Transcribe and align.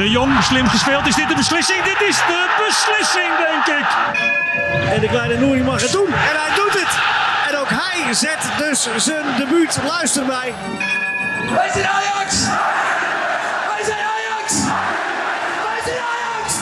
De 0.00 0.10
Jong, 0.10 0.42
slim 0.42 0.68
gespeeld. 0.68 1.06
Is 1.06 1.14
dit 1.14 1.28
de 1.28 1.34
beslissing? 1.34 1.82
Dit 1.82 2.00
is 2.08 2.16
de 2.16 2.46
beslissing, 2.66 3.36
denk 3.36 3.78
ik. 3.78 3.86
En 4.94 5.00
de 5.00 5.08
kleine 5.08 5.36
Nouri 5.36 5.62
mag 5.62 5.80
het 5.80 5.92
doen. 5.92 6.06
En 6.06 6.12
hij 6.12 6.54
doet 6.54 6.72
het. 6.72 6.98
En 7.48 7.58
ook 7.58 7.68
hij 7.68 8.14
zet 8.14 8.38
dus 8.58 8.88
zijn 8.96 9.24
debuut. 9.36 9.78
Luister 9.86 10.26
mij. 10.26 10.54
Wij 11.54 11.70
zijn 11.72 11.86
Ajax! 11.86 12.46
Wij 13.66 13.84
zijn 13.84 13.98
Ajax! 13.98 14.54
Wij 15.64 15.80
zijn 15.84 15.98
Ajax! 16.12 16.54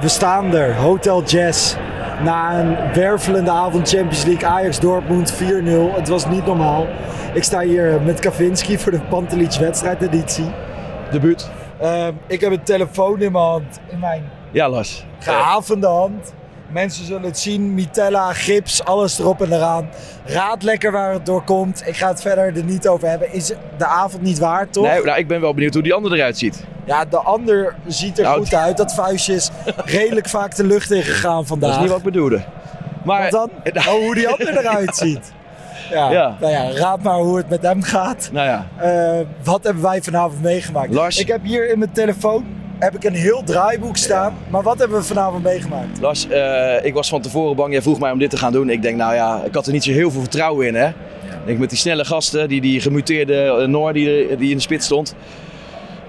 We 0.00 0.08
staan 0.08 0.54
er, 0.54 0.74
Hotel 0.74 1.22
Jazz. 1.24 1.74
Na 2.24 2.60
een 2.60 2.76
wervelende 2.94 3.50
avond 3.50 3.88
Champions 3.88 4.24
League 4.24 4.48
Ajax 4.48 4.80
Dortmund 4.80 5.32
4-0. 5.34 5.36
Het 5.94 6.08
was 6.08 6.26
niet 6.26 6.46
normaal. 6.46 6.86
Ik 7.34 7.42
sta 7.42 7.60
hier 7.60 8.00
met 8.04 8.20
Kavinski 8.20 8.78
voor 8.78 8.92
de 8.92 9.00
Pantelich 9.00 9.58
wedstrijdeditie. 9.58 10.46
Debuut. 11.10 11.50
Uh, 11.82 12.06
ik 12.26 12.40
heb 12.40 12.52
een 12.52 12.62
telefoon 12.62 13.20
in 13.20 13.32
mijn 13.32 13.44
hand. 13.44 13.80
In 13.90 13.98
mijn 13.98 14.22
Ja, 14.50 14.68
Lars. 14.68 15.06
gehavende 15.18 15.86
hand. 15.86 16.34
Mensen 16.70 17.04
zullen 17.04 17.22
het 17.22 17.38
zien. 17.38 17.74
Mitella, 17.74 18.32
gips, 18.32 18.84
alles 18.84 19.18
erop 19.18 19.42
en 19.42 19.52
eraan. 19.52 19.88
Raad 20.24 20.62
lekker 20.62 20.92
waar 20.92 21.12
het 21.12 21.26
door 21.26 21.42
komt. 21.42 21.82
Ik 21.86 21.96
ga 21.96 22.08
het 22.08 22.20
verder 22.20 22.56
er 22.56 22.64
niet 22.64 22.88
over 22.88 23.08
hebben. 23.08 23.32
Is 23.32 23.52
de 23.78 23.86
avond 23.86 24.22
niet 24.22 24.38
waard, 24.38 24.72
toch? 24.72 24.84
Nee, 24.86 25.02
nou, 25.02 25.18
ik 25.18 25.28
ben 25.28 25.40
wel 25.40 25.54
benieuwd 25.54 25.74
hoe 25.74 25.82
die 25.82 25.94
andere 25.94 26.16
eruit 26.16 26.38
ziet. 26.38 26.64
Ja, 26.84 27.04
de 27.04 27.16
ander 27.18 27.74
ziet 27.86 28.18
er 28.18 28.24
Nou, 28.24 28.38
goed 28.38 28.54
uit. 28.54 28.76
Dat 28.76 28.94
vuistje 28.94 29.34
is 29.34 29.50
redelijk 29.84 30.28
vaak 30.28 30.54
de 30.56 30.64
lucht 30.64 30.90
in 30.90 31.02
gegaan 31.02 31.46
vandaag. 31.46 31.68
Dat 31.68 31.76
is 31.78 31.82
niet 31.82 31.90
wat 31.92 31.98
ik 32.06 32.12
bedoelde. 32.12 32.44
Maar 33.04 33.30
dan? 33.30 33.50
Oh, 33.74 33.84
hoe 33.84 34.14
die 34.14 34.28
ander 34.28 34.58
eruit 34.58 34.96
ziet. 35.06 35.32
Ja, 35.90 36.10
Ja. 36.10 36.36
Nou 36.40 36.52
ja, 36.52 36.70
raad 36.72 37.02
maar 37.02 37.14
hoe 37.18 37.36
het 37.36 37.48
met 37.48 37.62
hem 37.62 37.82
gaat. 37.82 38.28
Nou 38.32 38.46
ja, 38.46 38.66
Eh, 38.76 39.20
wat 39.44 39.64
hebben 39.64 39.82
wij 39.82 40.02
vanavond 40.02 40.42
meegemaakt? 40.42 40.92
Lars. 40.92 41.18
Ik 41.18 41.26
heb 41.28 41.40
hier 41.42 41.70
in 41.70 41.78
mijn 41.78 41.92
telefoon 41.92 42.44
heb 42.78 42.94
ik 42.94 43.04
een 43.04 43.14
heel 43.14 43.42
draaiboek 43.44 43.96
staan. 43.96 44.34
Maar 44.48 44.62
wat 44.62 44.78
hebben 44.78 44.98
we 44.98 45.04
vanavond 45.04 45.42
meegemaakt? 45.42 46.00
Lars, 46.00 46.28
eh, 46.28 46.84
ik 46.84 46.94
was 46.94 47.08
van 47.08 47.20
tevoren 47.20 47.56
bang. 47.56 47.72
Jij 47.72 47.82
vroeg 47.82 48.00
mij 48.00 48.10
om 48.10 48.18
dit 48.18 48.30
te 48.30 48.36
gaan 48.36 48.52
doen. 48.52 48.70
Ik 48.70 48.82
denk, 48.82 48.96
nou 48.96 49.14
ja, 49.14 49.42
ik 49.44 49.54
had 49.54 49.66
er 49.66 49.72
niet 49.72 49.84
zo 49.84 49.92
heel 49.92 50.10
veel 50.10 50.20
vertrouwen 50.20 50.66
in. 50.66 50.74
Hè? 50.74 50.88
Ik 50.88 51.46
denk 51.52 51.58
met 51.58 51.70
die 51.70 51.78
snelle 51.78 52.04
gasten, 52.04 52.48
die, 52.48 52.60
die 52.60 52.80
gemuteerde 52.80 53.34
eh, 53.34 53.66
Noor 53.66 53.92
die, 53.92 54.36
die 54.36 54.50
in 54.50 54.56
de 54.56 54.62
spits 54.62 54.84
stond. 54.84 55.14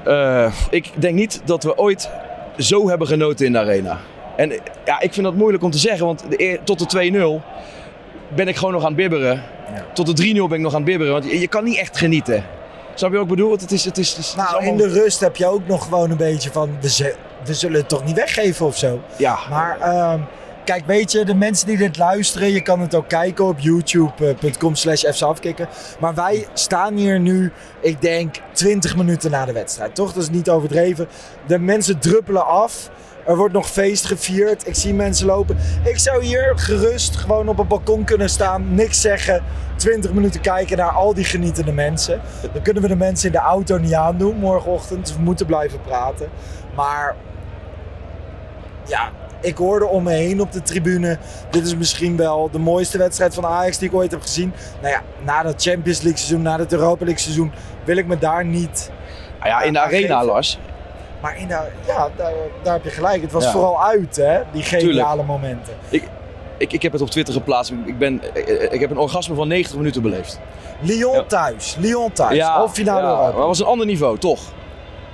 Eh, 0.03 0.53
ik 0.69 0.91
denk 0.95 1.15
niet 1.15 1.41
dat 1.45 1.63
we 1.63 1.77
ooit 1.77 2.09
zo 2.57 2.89
hebben 2.89 3.07
genoten 3.07 3.45
in 3.45 3.51
de 3.51 3.59
arena. 3.59 3.97
En 4.35 4.49
ja, 4.85 4.99
ik 4.99 5.13
vind 5.13 5.25
dat 5.25 5.35
moeilijk 5.35 5.63
om 5.63 5.71
te 5.71 5.77
zeggen, 5.77 6.05
want 6.05 6.23
de, 6.29 6.59
tot 6.63 6.91
de 6.91 7.41
2-0 7.41 8.35
ben 8.35 8.47
ik 8.47 8.55
gewoon 8.55 8.73
nog 8.73 8.81
aan 8.81 8.87
het 8.87 8.97
bibberen. 8.97 9.43
Tot 9.93 10.17
de 10.17 10.33
3-0 10.33 10.33
ben 10.33 10.57
ik 10.57 10.59
nog 10.59 10.73
aan 10.73 10.81
het 10.81 10.89
bibberen, 10.89 11.13
want 11.13 11.25
je, 11.25 11.39
je 11.39 11.47
kan 11.47 11.63
niet 11.63 11.77
echt 11.77 11.97
genieten. 11.97 12.43
Snap 12.97 13.11
je 13.11 13.17
wat 13.17 13.25
ik 13.25 13.35
bedoel? 13.35 13.51
Het 13.51 13.71
is, 13.71 13.85
het 13.85 13.97
is, 13.97 14.15
het 14.15 14.35
Nou, 14.35 14.65
in 14.65 14.77
de 14.77 14.87
rust 14.87 15.19
heb 15.19 15.35
je 15.35 15.45
ook 15.45 15.67
nog 15.67 15.83
gewoon 15.83 16.11
een 16.11 16.17
beetje 16.17 16.51
van... 16.51 16.77
We, 16.81 17.53
zullen 17.53 17.79
het 17.79 17.89
toch 17.89 18.05
niet 18.05 18.15
weggeven 18.15 18.65
of 18.65 18.77
zo? 18.77 19.01
Ja, 19.17 19.37
Maar 19.49 19.79
ehm, 19.79 20.19
kijk, 20.63 20.85
weet 20.85 21.11
je, 21.11 21.25
de 21.25 21.35
mensen 21.35 21.67
die 21.67 21.77
dit 21.77 21.97
luisteren, 21.97 22.51
je 22.51 22.61
kan 22.61 22.79
het 22.79 22.95
ook 22.95 23.07
kijken 23.07 23.45
op 23.45 23.59
youtube.com 23.59 24.75
slash 24.75 25.03
fcafkikken. 25.03 25.67
Maar 25.99 26.13
wij 26.13 26.47
staan 26.53 26.95
hier 26.95 27.19
nu, 27.19 27.51
ik 27.79 28.01
denk, 28.01 28.35
20 28.51 28.95
minuten 28.95 29.31
na 29.31 29.45
de 29.45 29.53
wedstrijd. 29.53 29.95
Toch? 29.95 30.13
Dat 30.13 30.23
is 30.23 30.29
niet 30.29 30.49
overdreven. 30.49 31.07
De 31.47 31.59
mensen 31.59 31.99
druppelen 31.99 32.45
af. 32.45 32.89
Er 33.27 33.37
wordt 33.37 33.53
nog 33.53 33.69
feest 33.69 34.05
gevierd. 34.05 34.67
Ik 34.67 34.75
zie 34.75 34.93
mensen 34.93 35.25
lopen. 35.25 35.57
Ik 35.83 35.97
zou 35.97 36.23
hier 36.23 36.53
gerust 36.55 37.15
gewoon 37.15 37.47
op 37.47 37.59
een 37.59 37.67
balkon 37.67 38.03
kunnen 38.03 38.29
staan. 38.29 38.75
Niks 38.75 39.01
zeggen. 39.01 39.43
20 39.75 40.13
minuten 40.13 40.41
kijken 40.41 40.77
naar 40.77 40.89
al 40.89 41.13
die 41.13 41.23
genietende 41.23 41.71
mensen. 41.71 42.21
Dan 42.53 42.61
kunnen 42.61 42.81
we 42.81 42.87
de 42.87 42.95
mensen 42.95 43.25
in 43.25 43.31
de 43.31 43.37
auto 43.37 43.77
niet 43.77 43.93
aandoen 43.93 44.35
morgenochtend. 44.37 45.05
Dus 45.05 45.15
we 45.15 45.21
moeten 45.21 45.45
blijven 45.45 45.81
praten. 45.81 46.29
Maar 46.75 47.15
ja, 48.85 49.11
ik 49.41 49.57
hoorde 49.57 49.85
om 49.85 50.03
me 50.03 50.11
heen 50.13 50.41
op 50.41 50.51
de 50.51 50.61
tribune. 50.61 51.17
Dit 51.49 51.65
is 51.65 51.75
misschien 51.75 52.17
wel 52.17 52.49
de 52.51 52.59
mooiste 52.59 52.97
wedstrijd 52.97 53.33
van 53.33 53.45
Ajax 53.45 53.77
die 53.77 53.89
ik 53.89 53.95
ooit 53.95 54.11
heb 54.11 54.21
gezien. 54.21 54.53
Nou 54.81 54.93
ja, 54.93 55.01
na 55.23 55.43
dat 55.43 55.61
Champions 55.61 56.01
League 56.01 56.19
seizoen, 56.19 56.41
na 56.41 56.59
het 56.59 56.73
Europa 56.73 57.05
League 57.05 57.23
seizoen, 57.23 57.51
wil 57.83 57.97
ik 57.97 58.07
me 58.07 58.17
daar 58.17 58.45
niet. 58.45 58.91
Nou 59.39 59.49
ja 59.49 59.61
in 59.61 59.73
de 59.73 59.79
arena, 59.79 60.17
geven. 60.17 60.25
Lars. 60.25 60.59
Maar 61.21 61.37
in 61.39 61.47
de, 61.47 61.59
ja, 61.87 62.09
daar, 62.15 62.33
daar 62.63 62.73
heb 62.73 62.83
je 62.83 62.89
gelijk. 62.89 63.21
Het 63.21 63.31
was 63.31 63.43
Ja. 63.43 63.51
vooral 63.51 63.83
uit, 63.83 64.15
hè? 64.15 64.39
Die 64.51 64.63
geniale 64.63 64.93
Tuurlijk. 64.93 65.27
momenten. 65.27 65.73
Ik, 65.89 66.03
ik 66.71 66.81
heb 66.81 66.91
het 66.91 67.01
op 67.01 67.09
Twitter 67.09 67.33
geplaatst. 67.33 67.73
Ik, 67.85 67.97
ben, 67.97 68.21
ik, 68.33 68.47
ik 68.71 68.79
heb 68.79 68.91
een 68.91 68.97
orgasme 68.97 69.35
van 69.35 69.47
90 69.47 69.75
minuten 69.77 70.01
beleefd. 70.01 70.39
Lyon 70.81 71.13
Ja. 71.13 71.23
thuis, 71.23 71.75
Lyon 71.79 72.11
thuis. 72.11 72.39
halve 72.41 72.73
finale 72.75 73.01
ja, 73.07 73.15
maar 73.15 73.25
het 73.25 73.35
was 73.35 73.59
een 73.59 73.65
ander 73.65 73.85
niveau, 73.85 74.17
toch? 74.17 74.41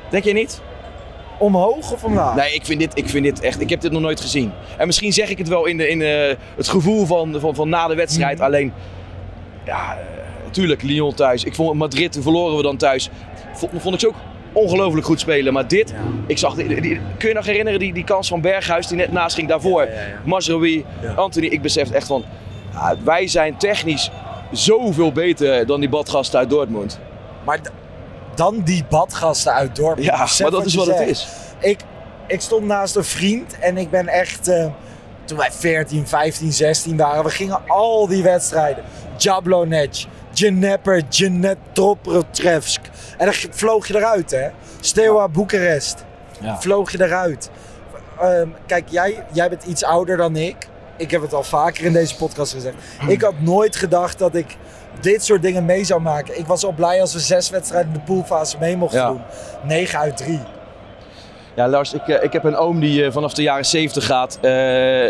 Denk 0.10 0.24
je 0.24 0.34
niet? 0.34 0.62
Omhoog 1.38 1.92
of 1.92 2.04
omlaag? 2.04 2.36
Nee, 2.36 2.54
ik 2.54 2.66
vind, 2.66 2.80
dit, 2.80 2.92
ik 2.98 3.10
vind 3.10 3.24
dit 3.24 3.40
echt... 3.40 3.62
Ik 3.62 3.70
heb 3.70 3.82
dit 3.82 3.92
nog 3.92 4.02
nooit 4.02 4.22
gezien. 4.22 4.52
En 4.78 4.86
misschien 4.86 5.14
zeg 5.14 5.30
ik 5.30 5.38
het 5.38 5.48
wel 5.48 5.66
in, 5.66 5.78
de, 5.78 5.90
in 5.90 6.00
de, 6.00 6.38
het 6.56 6.68
gevoel 6.68 7.06
van, 7.06 7.40
van, 7.40 7.56
van 7.56 7.70
na 7.70 7.88
de 7.88 7.96
wedstrijd. 7.96 8.38
Mhm. 8.38 8.46
Alleen, 8.46 8.74
ja, 9.66 9.98
eh, 9.98 10.50
tuurlijk, 10.52 10.82
Lyon 10.82 11.14
thuis. 11.14 11.44
Ik 11.44 11.56
vond 11.56 11.78
Madrid, 11.78 12.18
verloren 12.22 12.58
we 12.58 12.64
dan 12.64 12.78
thuis. 12.78 13.10
Vond, 13.54 13.72
vond 13.78 13.94
ik 13.94 14.00
ze 14.00 14.08
ook 14.08 14.16
ongelooflijk 14.54 15.06
goed 15.06 15.20
spelen. 15.20 15.54
Maar 15.54 15.68
dit, 15.68 15.94
ik 16.28 16.38
zag... 16.38 16.54
Die, 16.56 16.82
die- 16.82 17.00
kun 17.18 17.28
je 17.30 17.36
nog 17.36 17.46
herinneren 17.46 17.80
die, 17.80 17.94
die 17.94 18.04
kans 18.04 18.28
van 18.28 18.42
Berghuis 18.42 18.88
die 18.88 18.98
net 18.98 19.12
naast 19.12 19.36
ging 19.36 19.48
daarvoor? 19.48 19.82
Ja, 21.02 21.14
Anthony. 21.16 21.46
Ik 21.46 21.62
besef 21.62 21.92
echt 21.92 22.08
van... 22.08 22.24
ja, 22.74 22.96
wij 23.04 23.28
zijn 23.28 23.58
technisch 23.58 24.12
zoveel 24.52 25.12
beter 25.12 25.66
dan 25.66 25.80
die 25.80 25.90
badgasten 25.90 26.40
uit 26.40 26.50
Dortmund. 26.50 27.00
Maar 27.46 27.60
dan 28.36 28.62
die 28.64 28.86
badgasten 28.90 29.54
uit 29.54 29.76
Dortmund. 29.76 30.08
Ja, 30.10 30.22
Besef 30.22 30.42
maar 30.42 30.52
dat 30.52 30.66
is 30.66 30.76
wat 30.76 30.88
het 30.88 31.00
is. 31.08 31.28
Ik, 31.60 31.80
ik 32.28 32.42
stond 32.42 32.66
naast 32.66 32.96
een 32.96 33.04
vriend 33.04 33.60
en 33.60 33.78
ik 33.78 33.90
ben 33.90 34.08
echt... 34.08 34.48
eh, 34.48 34.66
toen 35.26 35.38
wij 35.38 35.52
14, 35.52 36.08
15, 36.08 36.52
16 36.54 36.98
waren, 36.98 37.24
we 37.24 37.30
gingen 37.30 37.60
al 37.68 38.08
die 38.08 38.24
wedstrijden. 38.24 38.84
Jablonec, 39.18 40.06
Djeneper, 40.34 41.02
Djenet 41.10 41.58
Troprotevsk. 41.72 42.82
En 43.18 43.26
dan 43.26 43.34
vloog 43.50 43.88
je 43.88 43.96
eruit, 43.96 44.32
hè. 44.32 44.48
Steaua 44.80 45.28
Boekarest. 45.28 46.06
Ja. 46.42 46.62
Vloog 46.62 46.92
je 46.92 47.04
eruit. 47.04 47.50
Ehm, 48.20 48.48
kijk, 48.68 48.84
jij, 48.90 49.24
jij 49.32 49.50
bent 49.50 49.64
iets 49.64 49.84
ouder 49.84 50.18
dan 50.18 50.36
ik. 50.36 50.56
Ik 50.98 51.12
heb 51.12 51.22
het 51.22 51.34
al 51.34 51.44
vaker 51.44 51.86
in 51.86 51.94
deze 51.94 52.16
podcast 52.16 52.54
gezegd. 52.54 52.76
Ik 53.08 53.22
had 53.22 53.34
nooit 53.40 53.76
gedacht 53.76 54.20
dat 54.20 54.36
ik 54.36 54.58
dit 55.02 55.24
soort 55.24 55.42
dingen 55.42 55.66
mee 55.66 55.84
zou 55.84 56.02
maken. 56.02 56.40
Ik 56.40 56.46
was 56.46 56.66
al 56.66 56.72
blij 56.72 57.02
als 57.02 57.14
we 57.14 57.20
zes 57.20 57.50
wedstrijden 57.50 57.94
in 57.94 58.00
de 58.00 58.06
poolfase 58.06 58.58
mee 58.60 58.78
mochten 58.78 59.00
Ja. 59.00 59.08
doen. 59.08 59.22
9 59.64 60.00
uit 60.00 60.18
3. 60.18 60.40
Ja, 61.56 61.68
Lars, 61.68 61.94
ik, 61.94 62.08
eh, 62.08 62.24
ik 62.24 62.34
heb 62.34 62.44
een 62.44 62.56
oom 62.56 62.80
die 62.80 63.06
eh, 63.06 63.12
vanaf 63.12 63.34
de 63.34 63.42
jaren 63.42 63.66
70 63.66 64.06
gaat. 64.06 64.38
Eh, 64.42 65.06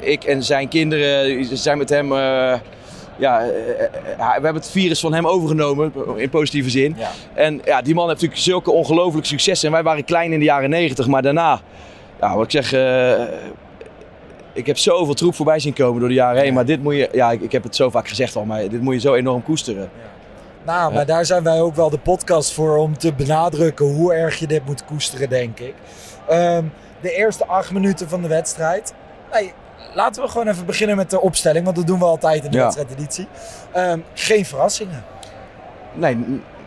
ik 0.00 0.24
en 0.26 0.42
zijn 0.42 0.68
kinderen 0.68 1.44
zijn 1.56 1.78
met 1.78 1.88
hem. 1.88 2.12
Ja, 3.18 3.40
eh, 3.40 3.48
eh, 3.48 3.84
eh, 4.18 4.18
we 4.18 4.44
hebben 4.44 4.54
het 4.54 4.70
virus 4.70 5.00
van 5.00 5.12
hem 5.12 5.26
overgenomen, 5.26 5.92
in 6.16 6.28
positieve 6.28 6.70
zin. 6.70 6.94
Ja. 6.98 7.10
En 7.34 7.60
ja, 7.64 7.82
die 7.82 7.94
man 7.94 8.08
heeft 8.08 8.20
natuurlijk 8.20 8.48
zulke 8.48 8.70
ongelooflijk 8.70 9.26
successen. 9.26 9.68
En 9.68 9.74
wij 9.74 9.82
waren 9.82 10.04
klein 10.04 10.32
in 10.32 10.38
de 10.38 10.44
jaren 10.44 10.70
90, 10.70 11.06
maar 11.06 11.22
daarna, 11.22 11.60
ja, 12.20 12.34
wat 12.34 12.44
ik 12.44 12.50
zeg, 12.50 12.72
eh, 12.72 13.22
ik 14.52 14.66
heb 14.66 14.78
zoveel 14.78 15.14
troep 15.14 15.34
voorbij 15.34 15.58
zien 15.58 15.72
komen 15.72 16.00
door 16.00 16.08
de 16.08 16.14
jaren 16.14 16.42
heen. 16.42 16.54
Maar 16.54 16.64
dit 16.64 16.82
moet 16.82 16.94
je, 16.94 17.08
ja, 17.12 17.30
ik, 17.30 17.40
ik 17.40 17.52
heb 17.52 17.62
het 17.62 17.76
zo 17.76 17.90
vaak 17.90 18.08
gezegd 18.08 18.36
al, 18.36 18.44
maar 18.44 18.68
dit 18.68 18.80
moet 18.80 18.94
je 18.94 19.00
zo 19.00 19.14
enorm 19.14 19.42
koesteren. 19.42 19.90
Nou, 20.64 20.92
maar 20.92 21.06
daar 21.06 21.24
zijn 21.24 21.42
wij 21.42 21.60
ook 21.60 21.74
wel 21.74 21.90
de 21.90 21.98
podcast 21.98 22.52
voor 22.52 22.76
om 22.76 22.98
te 22.98 23.12
benadrukken 23.12 23.86
hoe 23.86 24.14
erg 24.14 24.38
je 24.38 24.46
dit 24.46 24.66
moet 24.66 24.84
koesteren, 24.84 25.28
denk 25.28 25.58
ik. 25.60 25.74
Ehm, 26.28 26.64
de 27.00 27.12
eerste 27.12 27.46
acht 27.46 27.72
minuten 27.72 28.08
van 28.08 28.22
de 28.22 28.28
wedstrijd. 28.28 28.94
Laten 29.94 30.22
we 30.22 30.28
gewoon 30.28 30.48
even 30.48 30.66
beginnen 30.66 30.96
met 30.96 31.10
de 31.10 31.20
opstelling, 31.20 31.64
want 31.64 31.76
dat 31.76 31.86
doen 31.86 31.98
we 31.98 32.04
altijd 32.04 32.44
in 32.44 32.50
de 32.50 32.56
Ja. 32.56 32.62
wedstrijdeditie. 32.62 33.26
Ehm, 33.72 33.98
geen 34.14 34.44
verrassingen. 34.46 35.04
Nee, 35.94 36.16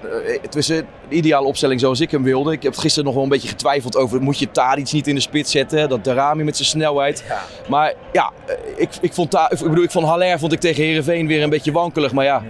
eh, 0.02 0.42
het 0.42 0.56
was 0.56 0.66
de 0.68 0.86
ideale 1.10 1.48
opstelling 1.48 1.80
zoals 1.80 2.00
ik 2.00 2.12
hem 2.12 2.24
wilde. 2.24 2.52
Ik 2.52 2.64
heb 2.64 2.76
gisteren 2.78 3.06
nog 3.06 3.14
wel 3.14 3.24
een 3.24 3.30
beetje 3.30 3.48
getwijfeld 3.48 3.96
over... 3.96 4.22
moet 4.22 4.40
je 4.40 4.52
Tadic 4.52 4.92
niet 4.92 5.08
in 5.08 5.16
de 5.16 5.22
spits 5.22 5.52
zetten? 5.52 5.90
Dat 5.90 6.04
Darami 6.04 6.44
met 6.44 6.56
zijn 6.56 6.68
snelheid. 6.68 7.24
Ja. 7.28 7.42
Maar 7.70 7.94
ja, 8.12 8.32
eh, 8.46 8.56
ik, 8.76 8.90
ik, 9.02 9.14
vond, 9.14 9.34
ik 9.50 9.60
bedoel, 9.60 9.84
ik 9.84 9.92
vond 9.92 10.06
Haller 10.08 10.40
vond 10.40 10.52
ik 10.54 10.60
tegen 10.60 10.84
Herenveen 10.84 11.28
weer 11.28 11.44
een 11.44 11.50
beetje 11.50 11.72
wankelig. 11.72 12.12
Maar 12.12 12.26
ja, 12.26 12.44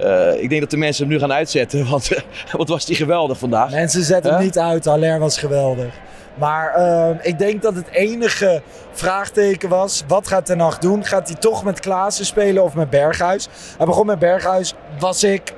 Eh, 0.00 0.42
ik 0.42 0.48
denk 0.48 0.60
dat 0.60 0.70
de 0.70 0.76
mensen 0.76 1.04
hem 1.04 1.12
nu 1.12 1.20
gaan 1.20 1.32
uitzetten, 1.32 1.86
want 1.90 2.08
wat 2.52 2.68
was 2.68 2.84
die 2.84 2.96
geweldig 2.96 3.38
vandaag. 3.38 3.70
Mensen 3.70 4.02
zetten 4.02 4.32
hem 4.34 4.42
niet 4.42 4.58
uit. 4.58 4.84
Haller 4.84 5.18
was 5.18 5.38
geweldig. 5.38 5.94
Maar 6.40 6.74
ehm, 6.74 7.16
ik 7.22 7.38
denk 7.38 7.62
dat 7.62 7.74
het 7.74 7.88
enige 7.90 8.62
vraagteken 8.92 9.68
was: 9.68 10.04
wat 10.08 10.28
gaat 10.28 10.46
Ten 10.46 10.60
Hag 10.60 10.78
doen? 10.78 11.04
Gaat 11.04 11.28
hij 11.28 11.36
toch 11.36 11.64
met 11.64 11.80
Klaassen 11.80 12.24
spelen 12.26 12.62
of 12.62 12.74
met 12.74 12.90
Berghuis? 12.90 13.48
Hij 13.76 13.86
begon 13.86 14.06
met 14.06 14.18
Berghuis. 14.18 14.74
Was 14.98 15.24
ik, 15.24 15.54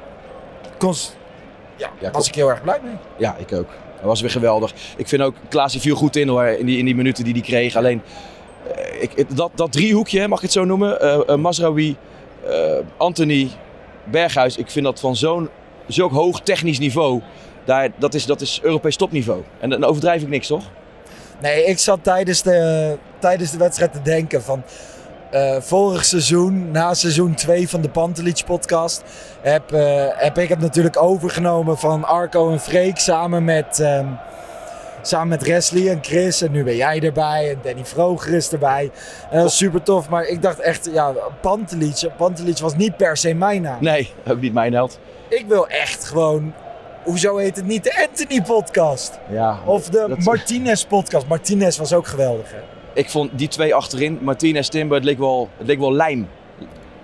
cons- 0.78 1.14
ja, 1.76 1.88
Ja, 1.98 2.10
was 2.10 2.28
ik 2.28 2.34
heel 2.34 2.48
erg 2.50 2.62
blij 2.62 2.78
mee. 2.82 2.94
Ja, 3.16 3.36
ik 3.38 3.52
ook. 3.52 3.68
Dat 3.96 4.04
was 4.10 4.20
weer 4.20 4.30
geweldig. 4.30 4.72
Ik 4.96 5.08
vind 5.08 5.22
ook, 5.22 5.34
Klaas 5.48 5.72
die 5.72 5.80
viel 5.80 5.96
goed 5.96 6.16
in 6.16 6.28
hoor, 6.28 6.44
in 6.44 6.66
die, 6.66 6.78
in 6.78 6.84
die 6.84 6.94
minuten 6.94 7.24
die 7.24 7.32
hij 7.32 7.42
kreeg. 7.42 7.76
Alleen, 7.76 8.02
eh, 8.76 9.02
ik, 9.02 9.36
dat, 9.36 9.50
dat 9.54 9.72
driehoekje, 9.72 10.28
mag 10.28 10.38
ik 10.38 10.44
het 10.44 10.52
zo 10.52 10.64
noemen? 10.64 11.00
eh, 11.00 11.36
Mazraoui, 11.36 11.96
eh, 12.46 12.72
Anthony, 12.96 13.48
Berghuis. 14.04 14.56
Ik 14.56 14.70
vind 14.70 14.84
dat 14.84 15.00
van 15.00 15.16
zo'n 15.16 15.48
zulk 15.86 16.12
hoog 16.12 16.40
technisch 16.40 16.78
niveau. 16.78 17.20
Daar, 17.64 17.88
dat, 17.98 18.14
is, 18.14 18.26
dat 18.26 18.40
is 18.40 18.60
Europees 18.62 18.96
topniveau. 18.96 19.42
En 19.60 19.70
dan 19.70 19.84
overdrijf 19.84 20.22
ik 20.22 20.28
niks, 20.28 20.46
toch? 20.46 20.64
Nee, 21.40 21.64
ik 21.64 21.78
zat 21.78 21.98
tijdens 22.02 22.42
de, 22.42 22.96
tijdens 23.18 23.50
de 23.50 23.58
wedstrijd 23.58 23.92
te 23.92 24.02
denken 24.02 24.42
van... 24.42 24.62
eh, 25.30 25.56
vorig 25.60 26.04
seizoen, 26.04 26.70
na 26.70 26.94
seizoen 26.94 27.34
2 27.34 27.68
van 27.68 27.80
de 27.80 27.88
Pantelic 27.88 28.42
podcast... 28.46 29.02
Heb, 29.40 29.72
eh, 29.72 30.04
heb 30.08 30.38
ik 30.38 30.48
het 30.48 30.60
natuurlijk 30.60 31.02
overgenomen 31.02 31.78
van 31.78 32.04
Arco 32.04 32.50
en 32.50 32.60
Freek 32.60 32.98
samen 32.98 33.44
met... 33.44 33.80
ehm, 33.80 34.06
Samen 35.04 35.28
met 35.28 35.46
Wesley 35.46 35.88
en 35.90 35.98
Chris. 36.02 36.42
En 36.42 36.50
nu 36.52 36.64
ben 36.64 36.76
jij 36.76 37.00
erbij. 37.00 37.50
En 37.50 37.58
Danny 37.62 37.84
Vroger 37.84 38.32
is 38.34 38.52
erbij. 38.52 38.90
En 39.30 39.34
dat 39.36 39.42
was 39.42 39.56
super 39.56 39.82
tof. 39.82 40.08
Maar 40.08 40.24
ik 40.24 40.42
dacht 40.42 40.60
echt, 40.60 40.88
ja, 40.92 41.12
Pantelic. 41.40 42.08
Pantelic 42.16 42.58
was 42.58 42.76
niet 42.76 42.96
per 42.96 43.16
se 43.16 43.34
mijn 43.34 43.62
naam. 43.62 43.76
Nee, 43.80 44.10
ook 44.28 44.40
niet 44.40 44.52
mijn 44.52 44.72
held. 44.72 44.98
Ik 45.28 45.44
wil 45.48 45.68
echt 45.68 46.04
gewoon... 46.04 46.52
Hoezo 47.04 47.36
heet 47.36 47.56
het 47.56 47.66
niet 47.66 47.84
de 47.84 48.06
Anthony 48.08 48.42
podcast? 48.42 49.18
Ja, 49.30 49.58
Of 49.64 49.88
de 49.88 50.14
Martinez 50.18 50.84
podcast. 50.84 51.26
Martinez 51.26 51.78
was 51.78 51.92
ook 51.92 52.06
geweldig, 52.06 52.50
hè? 52.50 52.58
Ik 52.94 53.10
vond 53.10 53.30
die 53.38 53.48
twee 53.48 53.74
achterin, 53.74 54.18
Martinez, 54.20 54.68
Timber, 54.68 54.96
het 54.96 55.06
leek 55.06 55.18
wel, 55.18 55.48
het 55.56 55.66
leek 55.66 55.78
wel 55.78 55.92
lijm 55.92 56.28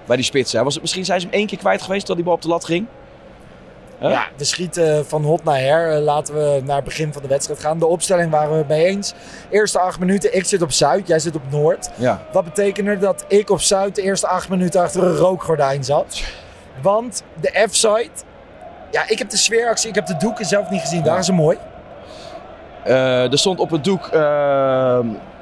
bij 0.06 0.16
die 0.16 0.24
spitsen. 0.24 0.64
Was 0.64 0.72
het, 0.72 0.82
misschien 0.82 1.04
zijn 1.04 1.20
ze 1.20 1.26
hem 1.26 1.34
één 1.34 1.46
keer 1.46 1.58
kwijt 1.58 1.82
geweest 1.82 2.06
terwijl 2.06 2.16
die 2.16 2.24
bal 2.24 2.34
op 2.34 2.42
de 2.42 2.48
lat 2.48 2.64
ging. 2.64 2.86
Huh? 4.00 4.10
Ja, 4.10 4.26
we 4.36 4.44
schieten 4.44 5.06
van 5.06 5.24
hot 5.24 5.44
naar 5.44 5.58
her. 5.58 5.92
Eh, 5.96 6.02
Laten 6.02 6.34
we 6.34 6.60
naar 6.64 6.76
het 6.76 6.84
begin 6.84 7.12
van 7.12 7.22
de 7.22 7.28
wedstrijd 7.28 7.60
gaan. 7.60 7.78
De 7.78 7.86
opstelling 7.86 8.30
waren 8.30 8.58
we 8.58 8.64
mee 8.68 8.84
eens. 8.84 9.14
Eerste 9.50 9.78
acht 9.78 9.98
minuten, 9.98 10.36
ik 10.36 10.44
zit 10.44 10.62
op 10.62 10.72
Zuid, 10.72 11.06
jij 11.06 11.18
zit 11.18 11.34
op 11.36 11.42
Noord. 11.50 11.90
Ja. 11.96 12.22
Wat 12.32 12.44
betekende 12.44 12.98
dat 12.98 13.24
ik 13.28 13.50
op 13.50 13.60
Zuid 13.60 13.94
de 13.94 14.02
eerste 14.02 14.26
acht 14.26 14.48
minuten 14.48 14.80
achter 14.80 15.02
een 15.02 15.16
rookgordijn 15.16 15.84
zat? 15.84 16.22
Want 16.82 17.22
de 17.40 17.66
F-site... 17.70 18.10
Ja, 18.90 19.04
ik 19.08 19.18
heb 19.18 19.30
de 19.30 19.36
sfeeractie, 19.36 19.88
ik 19.88 19.94
heb 19.94 20.06
de 20.06 20.16
doeken 20.16 20.44
zelf 20.46 20.70
niet 20.70 20.80
gezien. 20.80 21.02
Daar 21.02 21.18
is 21.18 21.26
ze 21.26 21.32
mooi. 21.32 21.58
Eh, 22.84 23.32
er 23.32 23.38
stond 23.38 23.58
op 23.60 23.70
het 23.70 23.84
doek 23.84 24.08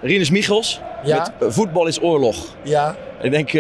Rinus 0.03 0.31
Michels 0.31 0.81
Ja. 1.03 1.19
met 1.19 1.49
eh, 1.49 1.55
voetbal 1.55 1.87
is 1.87 2.03
oorlog. 2.03 2.37
Ja, 2.63 2.95
Ik 3.21 3.31
denk 3.31 3.51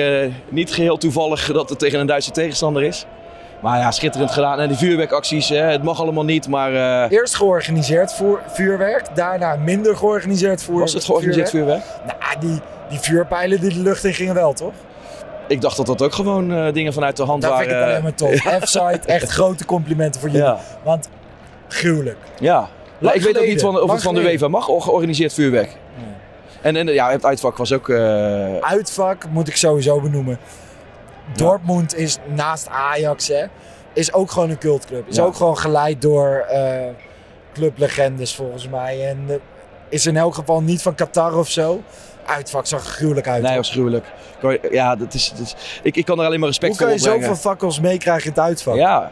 niet 0.48 0.72
geheel 0.72 0.96
toevallig 0.96 1.52
dat 1.52 1.68
het 1.68 1.78
tegen 1.78 2.00
een 2.00 2.06
Duitse 2.06 2.30
tegenstander 2.30 2.82
is. 2.82 3.06
Maar 3.60 3.78
ja, 3.78 3.90
schitterend 3.90 4.30
gedaan. 4.30 4.60
En 4.60 4.68
die 4.68 4.76
vuurwerkacties, 4.76 5.48
hè, 5.48 5.56
het 5.56 5.82
mag 5.82 6.00
allemaal 6.00 6.24
niet, 6.24 6.48
maar 6.48 6.72
eerst 7.10 7.34
georganiseerd 7.34 8.12
voer, 8.14 8.40
vuurwerk. 8.46 9.06
Daarna 9.14 9.56
minder 9.56 9.96
georganiseerd 9.96 10.62
voer, 10.62 10.80
was 10.80 10.92
het 10.92 11.04
georganiseerd 11.04 11.50
vuurwerk? 11.50 11.82
Nou, 12.06 12.40
die, 12.40 12.60
die 12.88 12.98
vuurpijlen 13.00 13.60
die 13.60 13.72
de 13.74 13.80
lucht 13.80 14.04
in 14.04 14.14
gingen 14.14 14.34
wel, 14.34 14.52
toch? 14.52 14.72
Ik 15.48 15.60
dacht 15.60 15.76
dat 15.76 15.87
dat 15.87 16.02
ook 16.02 16.12
gewoon 16.12 16.52
eh, 16.52 16.72
dingen 16.72 16.93
vanuit 16.93 17.16
de 17.16 17.22
hand 17.22 17.43
Dat 17.43 17.50
waren. 17.50 17.66
vind 17.69 17.81
ik 17.81 17.87
alleen 17.88 18.02
maar 18.02 18.14
tof. 18.14 18.31
F-site, 18.64 19.00
echt 19.06 19.31
grote 19.31 19.64
complimenten 19.64 20.20
voor 20.20 20.31
jullie. 20.31 20.44
Ja. 20.46 20.58
Want 20.84 21.08
gruwelijk. 21.69 22.19
Ja. 22.40 22.69
Ik 23.00 23.22
weet 23.22 23.38
ook 23.38 23.46
niet 23.46 23.60
van, 23.60 23.75
of 23.75 23.81
Lang 23.81 23.93
het 23.93 24.02
van 24.02 24.14
de. 24.14 24.20
UEFA 24.20 24.48
mag, 24.48 24.69
or- 24.69 24.82
georganiseerd 24.82 25.32
vuurwerk. 25.32 25.76
En, 26.62 26.76
en 26.76 26.87
ja, 26.87 27.10
het 27.10 27.25
uitvak 27.25 27.56
was 27.56 27.72
ook... 27.72 27.88
eh, 27.88 28.56
Uitvak 28.60 29.28
moet 29.31 29.48
ik 29.48 29.56
sowieso 29.56 30.00
benoemen. 30.00 30.38
Dortmund 31.37 31.96
is 31.96 32.19
naast 32.34 32.69
Ajax, 32.69 33.28
hè, 33.28 33.44
is 33.92 34.12
ook 34.12 34.31
gewoon 34.31 34.50
een 34.50 34.58
cultclub. 34.58 35.08
Is 35.08 35.20
ook 35.20 35.34
gewoon 35.34 35.58
geleid 35.58 36.02
door 36.02 36.44
eh, 36.49 36.81
clublegendes 37.54 38.34
volgens 38.34 38.69
mij. 38.69 39.08
En 39.08 39.40
is 39.88 40.06
in 40.06 40.16
elk 40.16 40.34
geval 40.34 40.60
niet 40.62 40.82
van 40.82 40.94
Qatar 40.94 41.34
of 41.38 41.50
zo. 41.50 41.82
Uitvak 42.26 42.66
zag 42.66 42.84
er 42.84 42.90
gruwelijk 42.90 43.28
uit. 43.28 43.42
nee, 43.42 43.56
was 43.56 43.70
gruwelijk. 43.70 44.04
Ja, 44.70 44.96
dat 44.96 45.14
is, 45.14 45.30
dat 45.30 45.40
is- 45.46 45.54
ik, 45.82 45.96
ik 45.96 46.04
kan 46.04 46.18
er 46.20 46.24
alleen 46.26 46.38
maar 46.40 46.48
respect 46.48 46.72
Hoe 46.78 46.86
kan 46.86 46.94
je 46.94 47.00
voor 47.00 47.12
zoveel 47.12 47.34
fakkels 47.36 47.80
meekrijgen 47.80 48.24
in 48.24 48.30
het 48.30 48.40
uitvak? 48.40 48.74
Ja, 48.74 49.10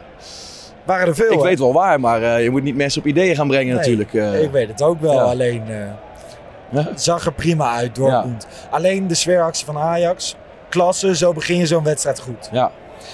Waren 0.85 1.07
er 1.07 1.15
veel, 1.15 1.31
ik 1.31 1.37
hè? 1.37 1.43
weet 1.43 1.59
wel 1.59 1.73
waar, 1.73 1.99
maar 1.99 2.23
eh, 2.23 2.43
je 2.43 2.49
moet 2.49 2.63
niet 2.63 2.75
mensen 2.75 3.01
op 3.01 3.07
ideeën 3.07 3.35
gaan 3.35 3.47
brengen 3.47 3.67
Nee, 3.67 3.75
natuurlijk. 3.75 4.13
eh. 4.13 4.41
Ik 4.41 4.51
weet 4.51 4.67
het 4.67 4.81
ook 4.81 5.01
wel, 5.01 5.13
Ja. 5.13 5.21
alleen 5.21 5.63
eh, 5.67 5.75
Ja. 6.69 6.83
het 6.89 7.01
zag 7.03 7.25
er 7.25 7.33
prima 7.33 7.75
uit, 7.75 7.95
Dortmund. 7.95 8.47
Alleen 8.69 9.07
de 9.07 9.13
sfeeractie 9.15 9.65
van 9.65 9.77
Ajax, 9.77 10.35
klasse, 10.69 11.15
zo 11.15 11.33
begin 11.33 11.57
je 11.57 11.65
zo'n 11.65 11.83
wedstrijd 11.83 12.19
goed. 12.19 12.49
Ja. 12.51 12.71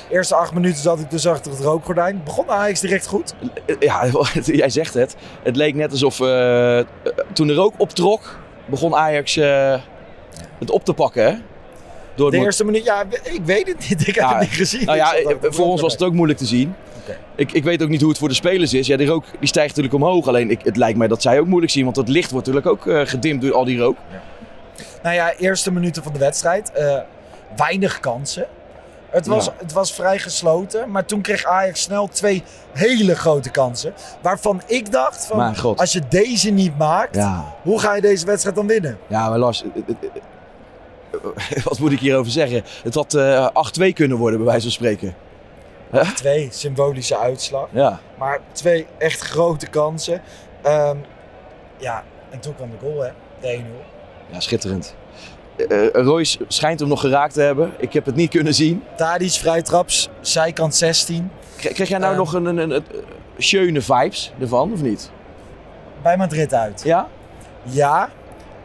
Eerste 0.10 0.36
acht 0.36 0.54
minuten 0.54 0.82
zat 0.82 1.00
ik 1.00 1.10
dus 1.10 1.28
achter 1.28 1.52
het 1.52 1.62
rookgordijn. 1.62 2.22
Begon 2.24 2.50
Ajax 2.50 2.80
direct 2.80 3.08
goed? 3.08 3.34
Ja, 3.80 4.06
jij 4.46 4.70
zegt 4.70 4.94
het. 4.94 5.16
Het 5.44 5.56
leek 5.56 5.76
net 5.76 5.92
alsof 5.92 6.20
eh, 6.20 6.80
toen 7.34 7.48
de 7.48 7.54
rook 7.54 7.74
optrok, 7.78 8.40
begon 8.66 8.96
Ajax 8.96 9.38
eh, 9.38 9.76
het 10.60 10.72
op 10.72 10.86
te 10.86 10.94
pakken. 10.94 11.26
Hè? 11.26 11.36
Door 12.16 12.32
De 12.32 12.38
eerste 12.38 12.66
minuut, 12.66 12.84
ja, 12.84 13.04
ik 13.24 13.42
weet 13.44 13.68
het 13.68 13.90
niet. 13.90 14.08
Ik 14.08 14.16
heb 14.16 14.30
het 14.30 14.40
niet 14.40 14.50
gezien. 14.50 14.86
Nou 14.86 14.98
ja, 14.98 15.14
voor 15.42 15.66
ons 15.66 15.82
was 15.82 15.94
het 15.94 16.04
ook 16.04 16.14
moeilijk 16.14 16.40
te 16.40 16.46
zien. 16.46 16.76
Ik, 17.36 17.52
ik 17.52 17.64
weet 17.64 17.84
ook 17.84 17.90
niet 17.90 18.00
hoe 18.02 18.10
het 18.10 18.20
voor 18.20 18.28
de 18.28 18.34
spelers 18.34 18.74
is. 18.74 18.88
Ja, 18.88 18.98
die 18.98 19.08
rook 19.08 19.24
die 19.40 19.48
stijgt 19.48 19.76
natuurlijk 19.76 20.04
omhoog. 20.04 20.28
Alleen 20.28 20.52
ik, 20.52 20.60
het 20.64 20.78
lijkt 20.78 20.98
mij 20.98 21.08
dat 21.08 21.22
zij 21.22 21.40
ook 21.40 21.48
moeilijk 21.48 21.72
zien. 21.72 21.84
Want 21.84 21.96
het 21.96 22.08
licht 22.08 22.32
wordt 22.32 22.48
natuurlijk 22.48 22.74
ook 22.74 22.88
eh, 22.88 23.02
gedimd 23.06 23.42
door 23.42 23.54
al 23.54 23.66
die 23.66 23.78
rook. 23.78 23.98
Nou 25.04 25.16
ja, 25.16 25.34
eerste 25.34 25.72
minuten 25.72 26.04
van 26.04 26.14
de 26.14 26.20
wedstrijd. 26.20 26.72
eh, 26.72 26.98
weinig 27.56 28.00
kansen. 28.00 28.46
Het 29.12 29.28
was, 29.28 29.46
Ja. 29.46 29.54
het 29.58 29.72
was 29.74 29.94
vrij 29.94 30.20
gesloten. 30.20 30.92
Maar 30.92 31.06
toen 31.06 31.22
kreeg 31.22 31.46
Ajax 31.46 31.82
snel 31.82 32.08
twee 32.08 32.44
hele 32.74 33.16
grote 33.16 33.50
kansen. 33.50 33.94
Waarvan 34.22 34.62
ik 34.66 34.92
dacht, 34.92 35.26
van, 35.26 35.56
als 35.76 35.94
je 35.94 36.02
deze 36.10 36.50
niet 36.50 36.78
maakt, 36.78 37.16
Ja, 37.16 37.54
hoe 37.62 37.80
ga 37.80 37.96
je 37.96 38.02
deze 38.02 38.26
wedstrijd 38.26 38.56
dan 38.56 38.68
winnen? 38.68 38.98
ja 39.08 39.30
maar 39.30 39.38
Lars, 39.40 39.64
eh, 39.64 39.70
eh, 39.88 41.52
eh, 41.58 41.64
wat 41.70 41.80
moet 41.80 41.92
ik 41.92 42.00
hierover 42.00 42.32
zeggen? 42.32 42.64
Het 42.84 42.94
had 42.96 43.14
eh 43.14 43.48
8-2 43.54 43.94
kunnen 43.94 44.18
worden, 44.18 44.40
bij 44.40 44.48
wijze 44.48 44.62
van 44.62 44.72
spreken. 44.72 45.16
Twee 46.16 46.48
symbolische 46.52 47.18
uitslag. 47.18 47.68
Ja, 47.72 48.00
Maar 48.18 48.40
twee 48.52 48.88
echt 48.98 49.20
grote 49.22 49.68
kansen. 49.68 50.22
Ehm, 50.62 50.98
ja, 51.78 52.04
en 52.30 52.40
toen 52.40 52.56
kwam 52.56 52.70
de 52.70 52.78
goal, 52.82 53.00
hè. 53.00 53.10
De 53.42 53.48
1-0. 53.48 53.62
ja 54.32 54.40
schitterend. 54.40 54.96
Eh, 55.56 55.86
eh, 55.86 55.90
Royce 55.94 56.38
schijnt 56.48 56.80
hem 56.80 56.90
nog 56.90 57.00
geraakt 57.02 57.34
te 57.34 57.42
hebben. 57.42 57.72
Ik 57.78 57.94
heb 57.94 58.06
het 58.06 58.16
niet 58.16 58.30
kunnen 58.30 58.54
zien. 58.54 58.84
Tadic, 58.96 59.32
vrijtraps, 59.32 60.10
zijkant 60.22 60.76
16. 60.76 61.32
Krijg 61.58 61.74
krijg 61.74 61.90
jij 61.90 61.98
nou 62.00 62.12
Ehm. 62.12 62.20
nog 62.22 62.34
een, 62.34 62.46
een, 62.46 62.58
een, 62.58 62.72
een 62.72 62.84
schöne 63.38 63.82
vibes 63.82 64.34
ervan, 64.40 64.74
of 64.74 64.82
niet? 64.82 65.12
Bij 66.02 66.18
Madrid 66.18 66.54
uit. 66.54 66.82
Ja? 66.84 67.08
Ja. 67.64 68.10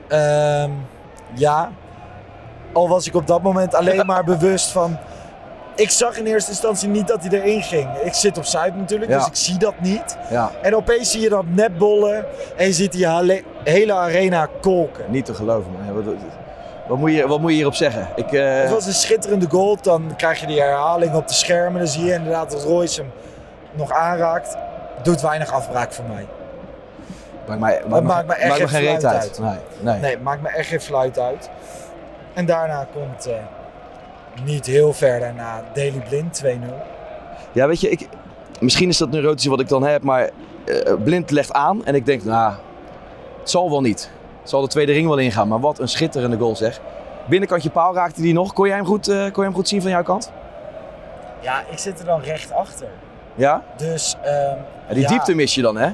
Ehm, 0.08 0.70
ja. 1.34 1.70
Al 2.72 2.88
was 2.88 3.06
ik 3.06 3.14
op 3.14 3.26
dat 3.26 3.42
moment 3.42 3.74
alleen 3.74 4.06
maar 4.06 4.24
bewust 4.34 4.70
van... 4.70 4.96
Ik 5.76 5.90
zag 5.90 6.18
in 6.18 6.26
eerste 6.26 6.50
instantie 6.50 6.88
niet 6.88 7.08
dat 7.08 7.24
hij 7.24 7.40
erin 7.40 7.62
ging. 7.62 7.88
Ik 8.04 8.12
zit 8.14 8.38
op 8.38 8.44
Zuid 8.44 8.76
natuurlijk, 8.76 9.10
Ja. 9.10 9.18
dus 9.18 9.26
ik 9.26 9.36
zie 9.36 9.58
dat 9.58 9.80
niet. 9.80 10.16
Ja, 10.30 10.50
En 10.62 10.76
opeens 10.76 11.10
zie 11.10 11.20
je 11.20 11.28
dat 11.28 11.44
netbollen 11.46 12.24
en 12.56 12.66
je 12.66 12.72
ziet 12.72 12.92
die 12.92 13.08
hele, 13.08 13.42
hele 13.64 13.92
arena 13.92 14.48
kolken. 14.60 15.04
niet 15.10 15.24
te 15.24 15.34
geloven. 15.34 15.70
Man. 15.72 16.04
Wat, 16.88 16.98
moet 16.98 17.12
je, 17.12 17.26
wat 17.26 17.40
moet 17.40 17.50
je 17.50 17.56
hierop 17.56 17.74
zeggen? 17.74 18.08
Ik, 18.16 18.32
eh, 18.32 18.60
Het 18.60 18.70
was 18.70 18.86
een 18.86 18.92
schitterende 18.92 19.46
goal. 19.48 19.78
Dan 19.82 20.16
krijg 20.16 20.40
je 20.40 20.46
die 20.46 20.60
herhaling 20.60 21.14
op 21.14 21.28
de 21.28 21.34
schermen. 21.34 21.78
Dan 21.78 21.88
zie 21.88 22.04
je 22.04 22.12
inderdaad 22.12 22.50
dat 22.50 22.64
Royce 22.64 23.00
hem 23.00 23.10
nog 23.72 23.92
aanraakt. 23.92 24.56
Doet 25.02 25.20
weinig 25.20 25.52
afbraak 25.52 25.92
voor 25.92 26.04
mij. 26.04 26.26
maakt 27.46 27.60
mij, 27.60 27.82
Dat 27.88 28.02
maakt 28.02 28.26
me 28.26 28.34
echt 28.34 28.48
maakt 28.48 28.60
geen 28.60 28.68
geen 28.68 28.80
reet 28.80 29.00
fluit 29.00 29.14
uit. 29.14 29.40
uit. 29.42 29.58
Nee, 29.82 29.92
nee. 29.92 30.00
Nee, 30.00 30.18
maakt 30.18 30.42
me 30.42 30.48
echt 30.48 30.68
geen 30.68 30.80
fluit 30.80 31.18
uit. 31.18 31.50
En 32.34 32.46
daarna 32.46 32.86
komt 32.94 33.26
eh, 33.26 33.34
niet 34.44 34.66
heel 34.66 34.92
ver 34.92 35.20
daarna 35.20 35.62
Daily 35.72 36.02
Blind 36.08 36.42
2-0. 36.44 36.48
Ja, 37.52 37.66
weet 37.66 37.80
je, 37.80 37.90
ik, 37.90 38.08
misschien 38.60 38.88
is 38.88 38.98
dat 38.98 39.10
neurotisch 39.10 39.46
wat 39.46 39.60
ik 39.60 39.68
dan 39.68 39.82
heb, 39.82 40.02
maar 40.02 40.30
eh, 40.64 40.92
Blind 41.04 41.30
legt 41.30 41.52
aan 41.52 41.84
en 41.84 41.94
ik 41.94 42.06
denk, 42.06 42.24
nou, 42.24 42.52
het 43.40 43.50
zal 43.50 43.70
wel 43.70 43.80
niet. 43.80 44.10
Zal 44.48 44.60
de 44.60 44.68
tweede 44.68 44.92
ring 44.92 45.08
wel 45.08 45.18
ingaan, 45.18 45.48
maar 45.48 45.60
wat 45.60 45.78
een 45.78 45.88
schitterende 45.88 46.38
goal 46.38 46.56
zeg. 46.56 46.80
Binnenkantje 47.28 47.70
paal 47.70 47.94
raakte 47.94 48.20
die 48.20 48.32
nog. 48.34 48.52
Kon 48.52 48.66
jij 48.66 48.76
hem 48.76 48.86
goed, 48.86 49.08
eh, 49.08 49.16
kon 49.16 49.32
jij 49.34 49.44
hem 49.44 49.54
goed 49.54 49.68
zien 49.68 49.82
van 49.82 49.90
jouw 49.90 50.02
kant? 50.02 50.32
Ja, 51.40 51.62
ik 51.70 51.78
zit 51.78 51.98
er 51.98 52.04
dan 52.04 52.20
recht 52.20 52.52
achter. 52.52 52.86
Ja? 53.34 53.62
Dus 53.76 54.16
ja 54.24 54.56
die 54.94 55.02
ja, 55.02 55.08
diepte 55.08 55.34
mis 55.34 55.54
je 55.54 55.62
dan, 55.62 55.76
hè? 55.76 55.88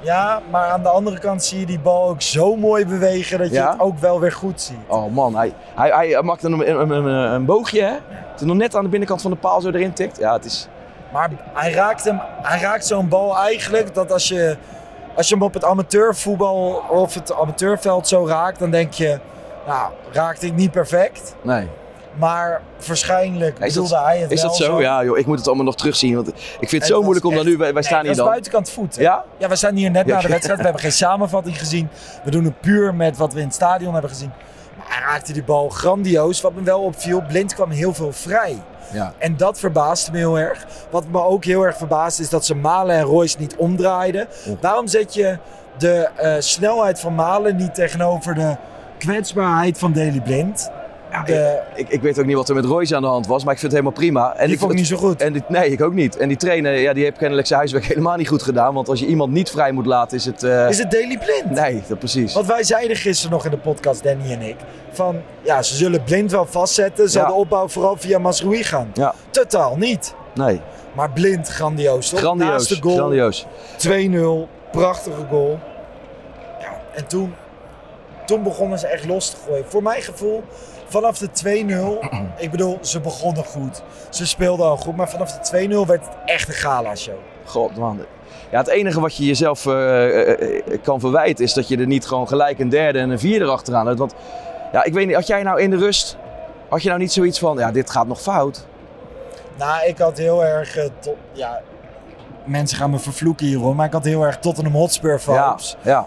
Ja, 0.00 0.40
maar 0.50 0.68
aan 0.70 0.82
de 0.82 0.88
andere 0.88 1.18
kant 1.18 1.44
zie 1.44 1.60
je 1.60 1.66
die 1.66 1.78
bal 1.78 2.08
ook 2.08 2.22
zo 2.22 2.56
mooi 2.56 2.86
bewegen 2.86 3.38
dat 3.38 3.48
je 3.48 3.54
Ja? 3.54 3.70
het 3.70 3.80
ook 3.80 3.98
wel 3.98 4.20
weer 4.20 4.32
goed 4.32 4.60
ziet. 4.60 4.76
Oh 4.86 5.12
man, 5.12 5.36
hij, 5.36 5.52
hij, 5.74 5.90
hij 5.90 6.22
maakt 6.22 6.42
een, 6.44 6.52
een, 6.52 6.80
een, 6.80 6.90
een, 6.90 7.32
een 7.32 7.44
boogje, 7.44 7.82
hè? 7.82 7.94
Toen 8.36 8.46
nog 8.48 8.56
net 8.56 8.76
aan 8.76 8.82
de 8.82 8.88
binnenkant 8.88 9.22
van 9.22 9.30
de 9.30 9.36
paal 9.36 9.60
zo 9.60 9.68
erin 9.70 9.92
tikt. 9.92 10.18
Ja, 10.18 10.32
het 10.32 10.44
is, 10.44 10.68
Maar 11.12 11.30
hij 11.52 11.72
raakt, 11.72 12.04
hem, 12.04 12.20
hij 12.42 12.60
raakt 12.60 12.86
zo'n 12.86 13.08
bal 13.08 13.36
eigenlijk 13.38 13.94
dat 13.94 14.12
als 14.12 14.28
je, 14.28 14.56
als 15.16 15.28
je 15.28 15.34
hem 15.34 15.42
op 15.44 15.54
het 15.54 15.64
amateurvoetbal 15.64 16.82
of 16.88 17.14
het 17.14 17.32
amateurveld 17.34 18.08
zo 18.08 18.26
raakt, 18.26 18.58
dan 18.58 18.70
denk 18.70 18.92
je, 18.92 19.18
nou, 19.66 19.90
raakte 20.12 20.46
ik 20.46 20.54
niet 20.54 20.70
perfect. 20.70 21.34
Nee. 21.42 21.68
Maar 22.18 22.60
waarschijnlijk 22.86 23.58
Is 23.58 23.74
dat, 23.74 23.90
hij 23.90 24.18
het 24.18 24.30
is 24.30 24.40
dat 24.40 24.56
zo? 24.56 24.80
Ja, 24.80 25.04
joh, 25.04 25.18
ik 25.18 25.26
moet 25.26 25.38
het 25.38 25.46
allemaal 25.46 25.64
nog 25.64 25.76
terugzien. 25.76 26.14
Want 26.14 26.28
ik 26.60 26.68
vind 26.68 26.70
het 26.82 26.86
zo 26.86 27.02
moeilijk 27.02 27.26
om 27.26 27.34
dan 27.34 27.44
nu... 27.44 27.56
Wij, 27.56 27.72
wij 27.72 27.72
Nee, 27.72 27.82
staan 27.82 27.92
dat 27.96 28.02
hier 28.02 28.10
is 28.10 28.16
dan. 28.16 28.26
buitenkant 28.26 28.70
voet. 28.70 28.96
hè? 28.96 29.02
Ja? 29.02 29.24
Ja, 29.38 29.48
we 29.48 29.56
zijn 29.56 29.76
hier 29.76 29.90
net 29.90 30.06
Ja, 30.06 30.14
na 30.14 30.20
de 30.20 30.28
wedstrijd. 30.28 30.58
We 30.58 30.64
hebben 30.64 30.82
geen 30.82 30.92
samenvatting 30.92 31.58
gezien. 31.58 31.88
We 32.24 32.30
doen 32.30 32.44
het 32.44 32.60
puur 32.60 32.94
met 32.94 33.16
wat 33.16 33.32
we 33.32 33.38
in 33.40 33.44
het 33.46 33.54
stadion 33.54 33.92
hebben 33.92 34.10
gezien. 34.10 34.30
Maar 34.78 34.86
hij 34.88 35.02
raakte 35.12 35.32
die 35.32 35.42
bal 35.44 35.68
grandioos. 35.68 36.40
Wat 36.40 36.54
me 36.54 36.62
wel 36.62 36.80
opviel, 36.80 37.22
Blind 37.28 37.54
kwam 37.54 37.70
heel 37.70 37.94
veel 37.94 38.12
vrij. 38.12 38.56
Ja. 38.92 39.12
En 39.18 39.36
dat 39.36 39.58
verbaasde 39.58 40.12
me 40.12 40.18
heel 40.18 40.38
erg. 40.38 40.66
Wat 40.90 41.04
me 41.06 41.22
ook 41.22 41.44
heel 41.44 41.62
erg 41.62 41.76
verbaasde 41.76 42.22
is 42.22 42.28
dat 42.28 42.44
ze 42.44 42.54
Malen 42.54 42.96
en 42.96 43.02
Royce 43.02 43.36
niet 43.38 43.56
omdraaiden. 43.56 44.28
Waarom 44.60 44.86
zet 44.86 45.14
je 45.14 45.38
de 45.78 46.08
eh, 46.16 46.34
snelheid 46.38 47.00
van 47.00 47.14
Malen 47.14 47.56
niet 47.56 47.74
tegenover 47.74 48.34
de 48.34 48.56
kwetsbaarheid 48.98 49.78
van 49.78 49.92
Daley 49.92 50.20
Blind? 50.20 50.70
De, 51.26 51.60
Ik, 51.74 51.88
ik 51.88 52.02
weet 52.02 52.18
ook 52.18 52.26
niet 52.26 52.36
wat 52.36 52.48
er 52.48 52.54
met 52.54 52.64
Royce 52.64 52.96
aan 52.96 53.02
de 53.02 53.08
hand 53.08 53.26
was, 53.26 53.44
maar 53.44 53.52
ik 53.54 53.58
vind 53.60 53.72
het 53.72 53.80
helemaal 53.80 54.00
prima. 54.02 54.34
En 54.36 54.48
die 54.48 54.58
vond 54.58 54.70
ik 54.72 54.76
niet 54.78 54.86
zo 54.86 54.96
goed. 54.96 55.20
En 55.22 55.32
die, 55.32 55.42
nee, 55.48 55.70
ik 55.70 55.82
ook 55.82 55.92
niet. 55.92 56.16
En 56.16 56.28
die 56.28 56.36
trainer, 56.36 56.74
ja, 56.78 56.92
die 56.92 57.04
heeft 57.04 57.18
kennelijk 57.18 57.46
zijn 57.46 57.58
huiswerk 57.58 57.84
helemaal 57.94 58.16
niet 58.16 58.28
goed 58.28 58.42
gedaan. 58.42 58.74
Want 58.74 58.88
als 58.88 59.00
je 59.00 59.06
iemand 59.06 59.32
niet 59.32 59.50
vrij 59.50 59.72
moet 59.72 59.86
laten, 59.86 60.16
is 60.16 60.24
het... 60.24 60.42
eh, 60.42 60.68
Is 60.68 60.78
het 60.78 60.90
Daley 60.90 61.18
Blind? 61.24 61.50
Nee, 61.60 61.82
dat 61.88 61.98
precies. 61.98 62.34
Want 62.34 62.46
wij 62.46 62.62
zeiden 62.62 62.96
gisteren 62.96 63.32
nog 63.32 63.44
in 63.44 63.50
de 63.50 63.58
podcast, 63.58 64.02
Danny 64.02 64.32
en 64.32 64.42
ik, 64.42 64.56
van 64.92 65.20
ja, 65.42 65.62
ze 65.62 65.74
zullen 65.74 66.02
blind 66.04 66.30
wel 66.30 66.46
vastzetten. 66.46 67.10
Zal 67.10 67.22
Ja. 67.22 67.28
de 67.28 67.34
opbouw 67.34 67.68
vooral 67.68 67.96
via 67.96 68.18
Masroui 68.18 68.62
gaan? 68.64 68.90
Ja, 68.94 69.14
Totaal 69.30 69.76
niet. 69.76 70.14
nee. 70.34 70.60
Maar 70.94 71.10
blind, 71.10 71.48
grandioos 71.48 72.08
toch? 72.08 72.20
Naast 72.22 72.36
Grandioos, 72.36 72.68
de 72.68 72.76
goal, 72.82 72.96
grandioos. 72.96 73.46
2-0, 73.88 74.70
prachtige 74.72 75.26
goal. 75.30 75.58
Ja, 76.60 76.80
en 76.94 77.06
toen, 77.06 77.34
toen 78.26 78.42
begonnen 78.42 78.78
ze 78.78 78.86
echt 78.86 79.06
los 79.06 79.30
te 79.30 79.36
gooien. 79.46 79.64
Voor 79.68 79.82
mijn 79.82 80.02
gevoel, 80.02 80.42
vanaf 80.90 81.18
de 81.18 81.28
2-0, 82.02 82.08
ik 82.44 82.50
bedoel, 82.50 82.78
ze 82.80 83.00
begonnen 83.00 83.44
goed. 83.44 83.82
Ze 84.10 84.26
speelden 84.26 84.66
al 84.66 84.76
goed, 84.76 84.96
maar 84.96 85.10
vanaf 85.10 85.38
de 85.38 85.68
2-0 85.68 85.86
werd 85.86 86.04
het 86.04 86.16
echt 86.24 86.48
een 86.48 86.54
gala-show. 86.54 87.18
God, 87.44 87.76
man. 87.76 88.00
Ja, 88.50 88.58
het 88.58 88.68
enige 88.68 89.00
wat 89.00 89.16
je 89.16 89.24
jezelf 89.24 89.66
eh, 89.66 89.72
eh, 89.72 90.58
eh, 90.66 90.82
kan 90.82 91.00
verwijten 91.00 91.44
is 91.44 91.52
dat 91.52 91.68
je 91.68 91.76
er 91.76 91.86
niet 91.86 92.06
gewoon 92.06 92.28
gelijk 92.28 92.58
een 92.58 92.68
derde 92.68 92.98
en 92.98 93.10
een 93.10 93.18
vierde 93.18 93.44
achteraan 93.44 93.86
hebt. 93.86 93.98
Want 93.98 94.14
ja, 94.72 94.84
ik 94.84 94.92
weet 94.92 95.06
niet, 95.06 95.14
had 95.14 95.26
jij 95.26 95.42
nou 95.42 95.60
in 95.60 95.70
de 95.70 95.76
rust, 95.76 96.16
had 96.68 96.82
je 96.82 96.88
nou 96.88 97.00
niet 97.00 97.12
zoiets 97.12 97.38
van, 97.38 97.58
ja, 97.58 97.70
dit 97.70 97.90
gaat 97.90 98.06
nog 98.06 98.20
fout? 98.20 98.66
Nou, 99.56 99.86
ik 99.86 99.98
had 99.98 100.18
heel 100.18 100.44
erg, 100.44 100.78
tot, 100.98 101.16
ja, 101.32 101.60
mensen 102.44 102.78
gaan 102.78 102.90
me 102.90 102.98
vervloeken 102.98 103.46
hierom, 103.46 103.76
maar 103.76 103.86
ik 103.86 103.92
had 103.92 104.04
heel 104.04 104.22
erg 104.22 104.38
Tottenham 104.38 104.74
Hotspur 104.74 105.20
vibes. 105.20 105.76
ja. 105.82 105.90
Ja, 105.90 106.06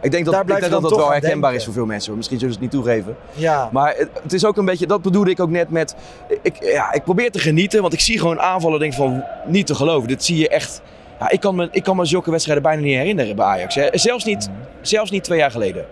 ik 0.00 0.10
denk 0.10 0.24
dat 0.24 0.34
ik 0.34 0.46
denk 0.46 0.70
dat, 0.70 0.80
wel 0.80 1.10
herkenbaar 1.10 1.20
denken. 1.20 1.54
is 1.54 1.64
voor 1.64 1.72
veel 1.72 1.86
mensen. 1.86 2.16
Misschien 2.16 2.38
zullen 2.38 2.54
ze 2.54 2.60
het 2.60 2.72
niet 2.72 2.82
toegeven. 2.82 3.16
Ja. 3.32 3.68
Maar 3.72 3.94
het, 3.96 4.08
het 4.22 4.32
is 4.32 4.44
ook 4.44 4.56
een 4.56 4.64
beetje, 4.64 4.86
dat 4.86 5.02
bedoelde 5.02 5.30
ik 5.30 5.40
ook 5.40 5.50
net 5.50 5.70
met, 5.70 5.94
ik, 6.42 6.64
ja, 6.64 6.92
ik 6.92 7.02
probeer 7.04 7.30
te 7.30 7.38
genieten, 7.38 7.80
want 7.80 7.92
ik 7.92 8.00
zie 8.00 8.18
gewoon 8.18 8.40
aanvallen 8.40 8.76
en 8.76 8.82
denk 8.82 8.94
van, 8.94 9.24
niet 9.46 9.66
te 9.66 9.74
geloven. 9.74 10.08
Dit 10.08 10.24
zie 10.24 10.38
je 10.38 10.48
echt, 10.48 10.82
ja, 11.20 11.30
ik, 11.30 11.40
kan 11.40 11.54
me, 11.54 11.68
ik 11.70 11.82
kan 11.82 11.96
me 11.96 12.04
zulke 12.04 12.30
wedstrijden 12.30 12.62
bijna 12.62 12.82
niet 12.82 12.96
herinneren 12.96 13.36
bij 13.36 13.44
Ajax. 13.44 13.74
Hè. 13.74 13.88
Zelfs, 13.92 14.24
niet, 14.24 14.50
zelfs 14.80 15.10
niet 15.10 15.24
twee 15.24 15.38
jaar 15.38 15.50
geleden. 15.50 15.84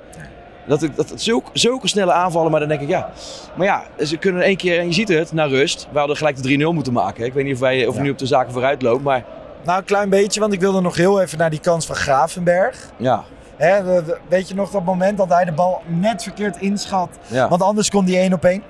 Dat, 0.66 0.82
ik, 0.82 0.96
dat, 0.96 1.12
zulke, 1.14 1.50
zulke 1.52 1.88
snelle 1.88 2.12
aanvallen, 2.12 2.50
maar 2.50 2.60
dan 2.60 2.68
denk 2.68 2.80
ik, 2.80 2.88
ja. 2.88 3.10
Maar 3.54 3.66
ja, 3.66 4.04
ze 4.04 4.16
kunnen 4.16 4.42
één 4.42 4.56
keer, 4.56 4.78
en 4.78 4.86
je 4.86 4.92
ziet 4.92 5.08
het, 5.08 5.32
naar 5.32 5.48
rust. 5.48 5.88
We 5.92 5.98
hadden 5.98 6.16
gelijk 6.16 6.42
de 6.42 6.58
3-0 6.58 6.74
moeten 6.74 6.92
maken. 6.92 7.24
Ik 7.24 7.32
weet 7.32 7.44
niet 7.44 7.54
of 7.54 7.60
wij 7.60 7.86
of 7.86 7.94
we 7.96 8.02
nu 8.02 8.10
op 8.10 8.18
de 8.18 8.26
zaken 8.26 8.52
vooruit 8.52 8.82
lopen, 8.82 9.02
maar 9.02 9.24
Nou, 9.64 9.78
een 9.78 9.84
klein 9.84 10.08
beetje, 10.08 10.40
want 10.40 10.52
ik 10.52 10.60
wilde 10.60 10.80
nog 10.80 10.96
heel 10.96 11.20
even 11.20 11.38
naar 11.38 11.50
die 11.50 11.60
kans 11.60 11.86
van 11.86 11.96
Gravenberg. 11.96 12.90
ja. 12.96 13.24
Hè, 13.60 14.02
weet 14.28 14.48
je 14.48 14.54
nog 14.54 14.70
dat 14.70 14.84
moment 14.84 15.18
dat 15.18 15.28
hij 15.28 15.44
de 15.44 15.52
bal 15.52 15.82
net 15.86 16.22
verkeerd 16.22 16.56
inschat? 16.60 17.08
ja. 17.26 17.48
Want 17.48 17.62
anders 17.62 17.90
kon 17.90 18.04
hij 18.04 18.14
één 18.20 18.32
op 18.32 18.44
één. 18.44 18.62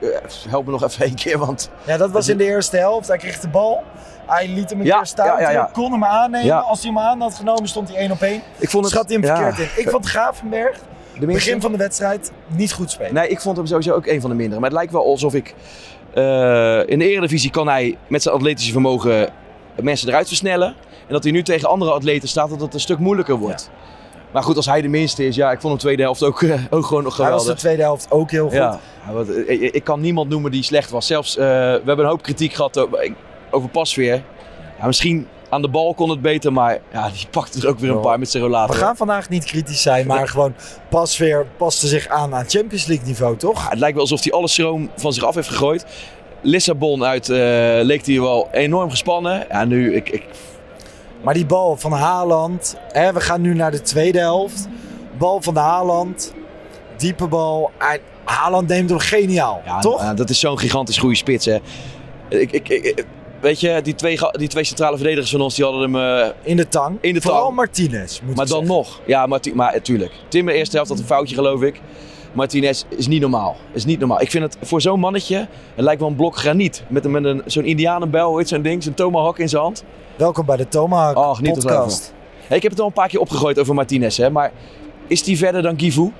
Eh, 0.00 0.08
Help 0.48 0.64
me 0.64 0.70
nog 0.70 0.82
even 0.84 1.04
één 1.04 1.14
keer, 1.14 1.38
want 1.38 1.70
Ja, 1.84 1.96
dat 1.96 2.10
was 2.10 2.28
in 2.28 2.36
de 2.36 2.44
eerste 2.44 2.76
helft. 2.76 3.08
Hij 3.08 3.16
kreeg 3.16 3.40
de 3.40 3.48
bal. 3.48 3.82
Hij 4.26 4.48
liet 4.48 4.70
hem 4.70 4.80
een 4.80 4.86
Ja, 4.86 4.96
keer 4.96 5.06
staan. 5.06 5.26
ja, 5.26 5.40
ja, 5.40 5.50
ja. 5.50 5.70
kon 5.72 5.92
hem 5.92 6.04
aannemen. 6.04 6.64
Als 6.64 6.82
hij 6.82 6.90
hem 6.90 6.98
aan 7.00 7.20
had 7.20 7.34
genomen, 7.34 7.68
stond 7.68 7.88
hij 7.88 7.96
één 7.98 8.10
op 8.10 8.20
één. 8.22 8.42
ik 8.58 8.70
vond 8.70 8.84
het... 8.84 8.92
Schat 8.92 9.08
hij 9.10 9.18
hem 9.20 9.24
verkeerd 9.36 9.58
in. 9.76 9.82
Ik 9.82 9.90
vond 9.90 10.06
Gravenberg, 10.06 10.78
de 11.18 11.26
begin 11.26 11.60
van 11.60 11.72
de 11.72 11.78
wedstrijd, 11.78 12.32
niet 12.46 12.72
goed 12.72 12.90
spelen. 12.90 13.14
Nee, 13.14 13.28
ik 13.28 13.40
vond 13.40 13.56
hem 13.56 13.66
sowieso 13.66 13.92
ook 13.94 14.06
een 14.06 14.20
van 14.20 14.30
de 14.30 14.36
mindere. 14.36 14.60
Maar 14.60 14.68
het 14.70 14.78
lijkt 14.78 14.92
wel 14.92 15.04
alsof 15.04 15.34
ik... 15.34 15.54
eh, 16.14 16.22
in 16.88 16.98
de 16.98 17.08
Eredivisie 17.10 17.50
kan 17.50 17.68
hij 17.68 17.98
met 18.06 18.22
zijn 18.22 18.34
atletische 18.34 18.72
vermogen 18.72 19.28
mensen 19.82 20.08
eruit 20.08 20.28
versnellen. 20.28 20.68
En 21.06 21.12
dat 21.12 21.22
hij 21.22 21.32
nu 21.32 21.42
tegen 21.42 21.68
andere 21.68 21.90
atleten 21.92 22.28
staat, 22.28 22.48
dat 22.50 22.60
het 22.60 22.74
een 22.74 22.80
stuk 22.80 22.98
moeilijker 22.98 23.36
wordt. 23.36 23.70
Maar 24.36 24.44
goed, 24.44 24.56
als 24.56 24.66
hij 24.66 24.82
de 24.82 24.88
minste 24.88 25.26
is, 25.26 25.36
ja, 25.36 25.50
ik 25.50 25.60
vond 25.60 25.72
hem 25.72 25.82
tweede 25.82 26.02
helft 26.02 26.22
ook, 26.22 26.42
eh, 26.42 26.60
ook 26.70 26.86
gewoon 26.86 27.02
nog 27.02 27.16
hij 27.16 27.30
was 27.30 27.40
geweldig. 27.40 27.54
de 27.54 27.60
tweede 27.60 27.82
helft 27.82 28.10
ook 28.10 28.30
heel 28.30 28.44
goed. 28.44 28.52
Ja, 28.52 28.80
Ja, 29.06 29.12
wat, 29.12 29.28
eh, 29.28 29.50
ik, 29.50 29.60
ik 29.60 29.84
kan 29.84 30.00
niemand 30.00 30.28
noemen 30.28 30.50
die 30.50 30.62
slecht 30.62 30.90
was. 30.90 31.06
Zelfs, 31.06 31.36
eh, 31.36 31.44
we 31.44 31.82
hebben 31.84 31.98
een 31.98 32.10
hoop 32.10 32.22
kritiek 32.22 32.52
gehad 32.52 32.78
over, 32.78 33.12
over 33.50 33.68
Pasveer. 33.68 34.22
Ja, 34.78 34.86
misschien 34.86 35.28
aan 35.48 35.62
de 35.62 35.68
bal 35.68 35.94
kon 35.94 36.10
het 36.10 36.22
beter, 36.22 36.52
maar 36.52 36.78
ja, 36.92 37.08
die 37.08 37.26
pakte 37.30 37.60
er 37.60 37.68
ook 37.68 37.78
weer 37.78 37.90
een 37.90 38.00
paar 38.00 38.18
met 38.18 38.30
zijn 38.30 38.42
rollator. 38.42 38.74
We 38.74 38.80
gaan 38.80 38.96
vandaag 38.96 39.28
niet 39.28 39.44
kritisch 39.44 39.82
zijn, 39.82 40.06
maar 40.06 40.28
gewoon 40.28 40.54
pas 40.88 41.16
weer 41.16 41.46
paste 41.56 41.86
zich 41.86 42.08
aan 42.08 42.34
aan 42.34 42.48
Champions 42.48 42.86
League 42.86 43.06
niveau, 43.06 43.36
toch? 43.36 43.62
Ja, 43.62 43.68
het 43.68 43.78
lijkt 43.78 43.94
wel 43.94 44.02
alsof 44.02 44.22
hij 44.22 44.32
alle 44.32 44.48
stroom 44.48 44.90
van 44.96 45.12
zich 45.12 45.24
af 45.24 45.34
heeft 45.34 45.48
gegooid. 45.48 45.86
Lissabon 46.40 47.04
uit 47.04 47.28
eh, 47.28 47.36
leek 47.82 48.06
hij 48.06 48.20
wel 48.20 48.48
enorm 48.52 48.90
gespannen. 48.90 49.46
Ja, 49.48 49.64
nu, 49.64 49.94
ik, 49.94 50.08
ik, 50.08 50.24
Maar 51.26 51.34
die 51.34 51.46
bal 51.46 51.76
van 51.76 51.92
Haaland, 51.92 52.76
hè, 52.92 53.12
we 53.12 53.20
gaan 53.20 53.40
nu 53.40 53.54
naar 53.54 53.70
de 53.70 53.80
tweede 53.82 54.18
helft. 54.18 54.68
Bal 55.18 55.42
van 55.42 55.56
Haaland, 55.56 56.32
diepe 56.96 57.26
bal. 57.26 57.70
Haaland 58.24 58.68
neemt 58.68 58.90
hem 58.90 58.98
geniaal, 58.98 59.62
ja, 59.64 59.78
toch? 59.78 60.00
ja, 60.00 60.14
dat 60.14 60.30
is 60.30 60.40
zo'n 60.40 60.58
gigantisch 60.58 60.98
goede 60.98 61.14
spits. 61.16 61.44
Hè. 61.46 61.58
Ik, 62.28 62.52
ik, 62.52 62.68
ik- 62.68 63.04
weet 63.40 63.60
je, 63.60 63.80
die 63.82 63.94
twee, 63.94 64.18
die 64.30 64.48
twee 64.48 64.64
centrale 64.64 64.96
verdedigers 64.96 65.30
van 65.30 65.40
ons, 65.40 65.54
die 65.54 65.64
hadden 65.64 65.82
hem... 65.94 65.96
eh, 66.20 66.28
In 66.42 66.56
de 66.56 66.68
tang. 66.68 66.98
In 67.00 67.14
de 67.14 67.20
Vooral 67.20 67.42
tang. 67.42 67.54
Martinez, 67.56 68.20
moet 68.20 68.36
maar 68.36 68.46
dan 68.46 68.58
zeggen. 68.58 68.76
nog. 68.76 69.00
Ja, 69.06 69.26
maar, 69.26 69.40
maar 69.54 69.72
natuurlijk. 69.72 70.12
Timmer 70.28 70.54
eerste 70.54 70.76
helft 70.76 70.90
had 70.90 70.98
een 71.00 71.06
foutje, 71.06 71.34
geloof 71.34 71.62
ik. 71.62 71.80
Martinez 72.32 72.82
is 72.88 73.06
niet 73.06 73.20
normaal. 73.20 73.56
Is 73.72 73.84
niet 73.84 73.98
normaal. 73.98 74.20
Ik 74.20 74.30
vind 74.30 74.44
het 74.44 74.56
voor 74.68 74.80
zo'n 74.80 75.00
mannetje, 75.00 75.36
het 75.74 75.84
lijkt 75.84 76.00
wel 76.00 76.10
een 76.10 76.16
blok 76.16 76.36
graniet. 76.36 76.82
Met, 76.88 77.04
een- 77.04 77.10
met 77.10 77.24
een, 77.24 77.42
zo'n 77.46 77.64
indianenbel, 77.64 78.28
hoe 78.28 78.38
heet 78.38 78.48
zo'n 78.48 78.62
ding? 78.62 78.82
Zo'n 78.82 78.94
tomahawk 78.94 79.38
in 79.38 79.48
zijn 79.48 79.62
hand. 79.62 79.84
Welkom 80.16 80.46
bij 80.46 80.56
de 80.56 80.68
Oh, 81.16 81.38
te 81.38 81.50
podcast. 81.50 82.14
Hey, 82.46 82.56
ik 82.56 82.62
heb 82.62 82.72
het 82.72 82.80
al 82.80 82.86
een 82.86 82.92
paar 82.92 83.08
keer 83.08 83.20
opgegooid 83.20 83.58
over 83.58 83.74
Martinez, 83.74 84.16
hè, 84.16 84.30
maar 84.30 84.52
is 85.06 85.22
die 85.22 85.36
verder 85.38 85.62
dan 85.62 85.78
Givu? 85.78 86.12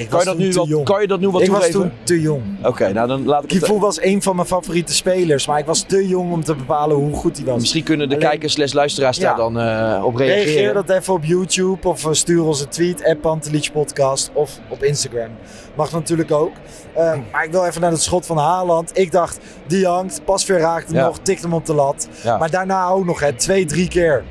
Ik 0.00 0.08
Kan 0.08 0.18
was 0.18 0.22
je, 0.22 0.28
dat 0.28 0.38
nu 0.38 0.50
te 0.50 0.58
wat, 0.58 0.68
jong. 0.68 0.84
kan 0.84 1.00
je 1.00 1.06
dat 1.06 1.20
nu 1.20 1.28
wat 1.28 1.42
ik 1.42 1.50
was 1.50 1.68
toen 1.70 1.92
te 2.02 2.20
jong. 2.20 2.42
Oké, 2.62 2.92
nou 2.92 3.08
dan 3.08 3.24
laat 3.24 3.44
ik 3.44 3.50
het... 3.50 3.60
Kivu 3.62 3.78
was 3.78 4.02
een 4.02 4.22
van 4.22 4.36
mijn 4.36 4.48
favoriete 4.48 4.94
spelers, 4.94 5.46
maar 5.46 5.58
ik 5.58 5.64
was 5.66 5.80
te 5.82 6.08
jong 6.08 6.32
om 6.32 6.44
te 6.44 6.54
bepalen 6.54 6.96
hoe 6.96 7.14
goed 7.14 7.36
hij 7.36 7.46
was. 7.46 7.60
Misschien 7.60 7.82
kunnen 7.84 8.08
de 8.08 8.14
Alleen- 8.14 8.28
kijkers 8.28 8.52
slash 8.52 8.72
luisteraars 8.72 9.16
Ja. 9.16 9.22
daar 9.28 9.36
dan 9.36 9.58
eh, 9.60 10.04
op 10.04 10.14
reageren. 10.16 10.44
Reageer 10.52 10.72
dat 10.74 10.90
even 10.90 11.14
op 11.14 11.24
YouTube 11.24 11.88
of 11.88 12.04
eh, 12.06 12.12
stuur 12.12 12.44
ons 12.44 12.60
een 12.60 12.68
tweet, 12.68 13.04
app 13.04 13.20
Pantelich 13.20 13.72
Podcast 13.72 14.30
of 14.32 14.58
op 14.68 14.82
Instagram. 14.82 15.28
Mag 15.76 15.92
natuurlijk 15.92 16.32
ook. 16.32 16.52
Eh, 16.94 17.12
maar 17.32 17.44
ik 17.44 17.50
wil 17.50 17.64
even 17.64 17.80
naar 17.80 17.90
het 17.90 18.02
schot 18.02 18.26
van 18.26 18.36
Haaland. 18.38 18.90
Ik 18.98 19.12
dacht, 19.12 19.38
die 19.66 19.86
hangt, 19.86 20.20
pasveer 20.24 20.58
raakt 20.58 20.86
hem 20.86 20.96
Ja. 20.96 21.04
nog, 21.06 21.18
tikt 21.22 21.42
hem 21.42 21.52
op 21.54 21.66
de 21.66 21.74
lat. 21.74 22.08
Ja. 22.22 22.38
Maar 22.38 22.50
daarna 22.50 22.88
ook 22.88 23.04
nog, 23.04 23.20
hè, 23.20 23.32
twee, 23.32 23.64
drie 23.64 23.88
keer. 23.88 24.24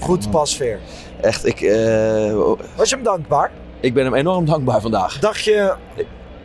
Goed 0.00 0.30
pasveer. 0.30 0.78
Echt, 1.20 1.46
ik, 1.46 1.60
eh, 1.60 2.32
Was 2.76 2.88
je 2.88 2.94
hem 2.94 3.04
dankbaar? 3.04 3.50
Ik 3.80 3.94
ben 3.94 4.04
hem 4.04 4.14
enorm 4.14 4.44
dankbaar 4.44 4.80
vandaag. 4.80 5.18
Dacht 5.18 5.44
je, 5.44 5.74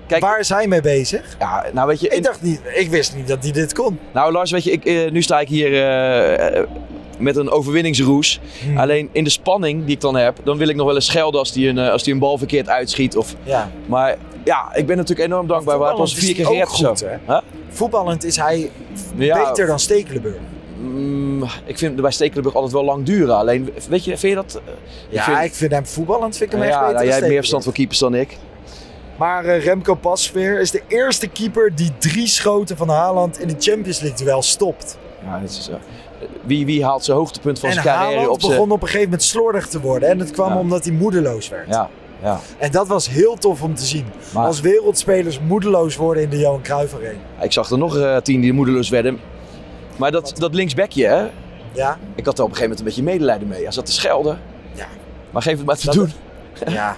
Kijk, 0.07 0.21
waar 0.21 0.39
is 0.39 0.49
hij 0.49 0.67
mee 0.67 0.81
bezig? 0.81 1.35
ja, 1.39 1.65
nou 1.73 1.87
weet 1.87 1.99
je... 1.99 2.07
in- 2.07 2.17
Ik 2.17 2.23
dacht 2.23 2.41
niet, 2.41 2.61
ik 2.73 2.89
wist 2.89 3.15
niet 3.15 3.27
dat 3.27 3.43
hij 3.43 3.51
dit 3.51 3.73
kon. 3.73 3.99
Nou 4.13 4.31
Lars, 4.31 4.51
weet 4.51 4.63
je, 4.63 4.71
ik, 4.71 4.85
eh, 4.85 5.11
nu 5.11 5.21
sta 5.21 5.39
ik 5.39 5.47
hier 5.47 5.73
eh, 5.73 6.57
eh, 6.57 6.67
met 7.19 7.35
een 7.35 7.49
overwinningsroes. 7.49 8.39
Hmm. 8.65 8.77
Alleen 8.77 9.09
in 9.11 9.23
de 9.23 9.29
spanning 9.29 9.85
die 9.85 9.95
ik 9.95 10.01
dan 10.01 10.15
heb, 10.15 10.37
dan 10.43 10.57
wil 10.57 10.67
ik 10.67 10.75
nog 10.75 10.85
wel 10.85 10.95
eens 10.95 11.05
schelden 11.05 11.39
als 11.39 11.51
die 11.51 11.69
een, 11.69 11.77
als 11.79 12.03
die 12.03 12.13
een 12.13 12.19
bal 12.19 12.37
verkeerd 12.37 12.69
uitschiet. 12.69 13.17
Of, 13.17 13.35
Ja. 13.43 13.71
maar 13.85 14.17
ja, 14.43 14.75
ik 14.75 14.85
ben 14.85 14.97
natuurlijk 14.97 15.27
enorm 15.29 15.47
dankbaar. 15.47 15.77
We 15.77 15.83
hebben 15.83 16.01
ons 16.01 16.15
vier 16.15 16.35
keer 16.35 16.45
gered 16.45 17.05
Huh? 17.27 17.37
Voetballend 17.69 18.23
is 18.23 18.35
hij 18.37 18.71
Ja. 19.15 19.47
beter 19.49 19.67
dan 19.67 19.79
Stekelenburg. 19.79 20.35
Mm, 20.83 21.43
ik 21.65 21.77
vind 21.77 21.95
bij 22.01 22.11
Stekelenburg 22.11 22.55
altijd 22.55 22.73
wel 22.73 22.83
lang 22.83 23.05
duren. 23.05 23.35
Alleen, 23.35 23.73
weet 23.89 24.03
je, 24.05 24.17
vind 24.17 24.21
je 24.21 24.35
dat... 24.35 24.61
eh, 24.65 24.73
Ja, 25.09 25.23
vind- 25.23 25.37
ik 25.43 25.53
vind 25.53 25.71
hem 25.71 25.85
voetballend 25.85 26.37
vind 26.37 26.53
ik 26.53 26.57
hem 26.57 26.67
echt 26.67 26.73
ja, 26.77 26.79
beter 26.79 26.93
nou, 26.93 26.97
dan 26.97 27.05
jij 27.05 27.15
hebt 27.15 27.27
meer 27.27 27.37
verstand 27.37 27.63
van 27.63 27.73
keepers 27.73 27.99
dan 27.99 28.15
ik. 28.15 28.37
Maar 29.17 29.45
eh, 29.45 29.63
Remco 29.63 29.95
Pasveer 29.95 30.59
is 30.59 30.71
de 30.71 30.81
eerste 30.87 31.27
keeper 31.27 31.75
die 31.75 31.91
drie 31.97 32.27
schoten 32.27 32.77
van 32.77 32.89
Haaland 32.89 33.39
in 33.39 33.47
de 33.47 33.55
Champions 33.59 33.99
League 33.99 34.25
duel 34.25 34.41
stopt. 34.41 34.97
Ja, 35.25 35.39
dat 35.39 35.49
is, 35.49 35.69
eh, 35.71 35.75
wie, 36.41 36.65
wie 36.65 36.83
haalt 36.83 37.03
zijn 37.03 37.17
hoogtepunt 37.17 37.59
van 37.59 37.69
en 37.69 37.73
zijn 37.75 37.85
carrière 37.85 38.09
Haaland 38.09 38.27
op 38.29 38.39
zijn... 38.41 38.51
begon 38.53 38.71
op 38.71 38.81
een 38.81 38.87
gegeven 38.87 39.03
moment 39.09 39.23
slordig 39.23 39.67
te 39.67 39.79
worden. 39.81 40.09
En 40.09 40.17
dat 40.17 40.31
kwam 40.31 40.49
Ja. 40.53 40.59
omdat 40.59 40.83
hij 40.85 40.93
moedeloos 40.93 41.49
werd. 41.49 41.67
Ja, 41.69 41.89
Ja. 42.21 42.39
En 42.57 42.71
dat 42.71 42.87
was 42.87 43.09
heel 43.09 43.35
tof 43.35 43.61
om 43.61 43.75
te 43.75 43.85
zien. 43.85 44.05
Maar- 44.33 44.45
Als 44.45 44.59
wereldspelers 44.61 45.39
moedeloos 45.39 45.95
worden 45.95 46.23
in 46.23 46.29
de 46.29 46.39
Johan 46.39 46.61
Cruijff 46.61 46.93
Arena. 46.95 47.19
Ik 47.41 47.51
zag 47.51 47.69
er 47.69 47.77
nog 47.77 47.97
eh, 47.97 48.17
tien 48.17 48.41
die 48.41 48.53
moedeloos 48.53 48.89
werden. 48.89 49.19
Maar 49.97 50.11
dat, 50.11 50.33
dat 50.37 50.53
linksbekje, 50.53 51.05
hè? 51.07 51.29
Ja, 51.73 51.97
Ik 52.15 52.25
had 52.25 52.37
er 52.37 52.43
op 52.43 52.49
een 52.49 52.55
gegeven 52.55 52.61
moment 52.61 52.79
een 52.79 52.85
beetje 52.85 53.03
medelijden 53.03 53.47
mee. 53.47 53.63
Hij 53.63 53.71
zat 53.71 53.85
te 53.85 53.91
schelden. 53.91 54.39
Ja. 54.73 54.85
Maar 55.31 55.41
geef 55.41 55.57
het 55.57 55.65
maar 55.65 55.77
te 55.77 55.85
Dat- 55.85 55.95
doen. 55.95 56.11
ja. 56.67 56.95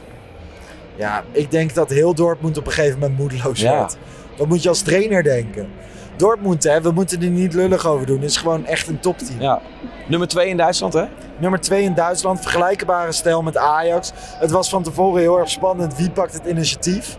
Ja, 0.95 1.23
ik 1.31 1.51
denk 1.51 1.73
dat 1.73 1.89
heel 1.89 2.13
Dortmund 2.15 2.57
op 2.57 2.65
een 2.65 2.71
gegeven 2.71 2.99
moment 2.99 3.19
moedeloos 3.19 3.59
Ja. 3.59 3.77
wordt. 3.77 3.97
Wat 4.37 4.47
moet 4.47 4.63
je 4.63 4.69
als 4.69 4.81
trainer 4.81 5.23
denken? 5.23 5.67
Dortmund, 6.15 6.63
hè, 6.63 6.81
we 6.81 6.91
moeten 6.91 7.21
er 7.21 7.29
niet 7.29 7.53
lullig 7.53 7.85
over 7.87 8.05
doen. 8.05 8.21
Het 8.21 8.29
is 8.29 8.37
gewoon 8.37 8.65
echt 8.65 8.87
een 8.87 8.99
topteam. 8.99 9.41
Ja. 9.41 9.61
Nummer 10.07 10.27
2 10.27 10.49
in 10.49 10.57
Duitsland, 10.57 10.93
hè? 10.93 11.05
Nummer 11.37 11.59
2 11.59 11.83
in 11.83 11.93
Duitsland, 11.93 12.41
vergelijkbare 12.41 13.11
stijl 13.11 13.41
met 13.41 13.57
Ajax. 13.57 14.11
Het 14.15 14.51
was 14.51 14.69
van 14.69 14.83
tevoren 14.83 15.21
heel 15.21 15.39
erg 15.39 15.49
spannend. 15.49 15.97
Wie 15.97 16.09
pakt 16.09 16.33
het 16.33 16.45
initiatief? 16.45 17.17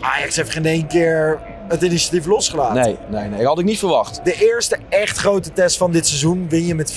Ajax 0.00 0.36
heeft 0.36 0.50
geen 0.50 0.66
één 0.66 0.86
keer 0.86 1.40
het 1.68 1.82
initiatief 1.82 2.26
losgelaten. 2.26 2.82
Nee, 2.82 2.96
nee, 3.10 3.28
nee. 3.28 3.46
Had 3.46 3.58
ik 3.58 3.64
niet 3.64 3.78
verwacht. 3.78 4.20
De 4.24 4.46
eerste 4.50 4.76
echt 4.88 5.18
grote 5.18 5.52
test 5.52 5.76
van 5.76 5.90
dit 5.92 6.06
seizoen 6.06 6.46
win 6.48 6.66
je 6.66 6.74
met 6.74 6.92
4-0. 6.92 6.96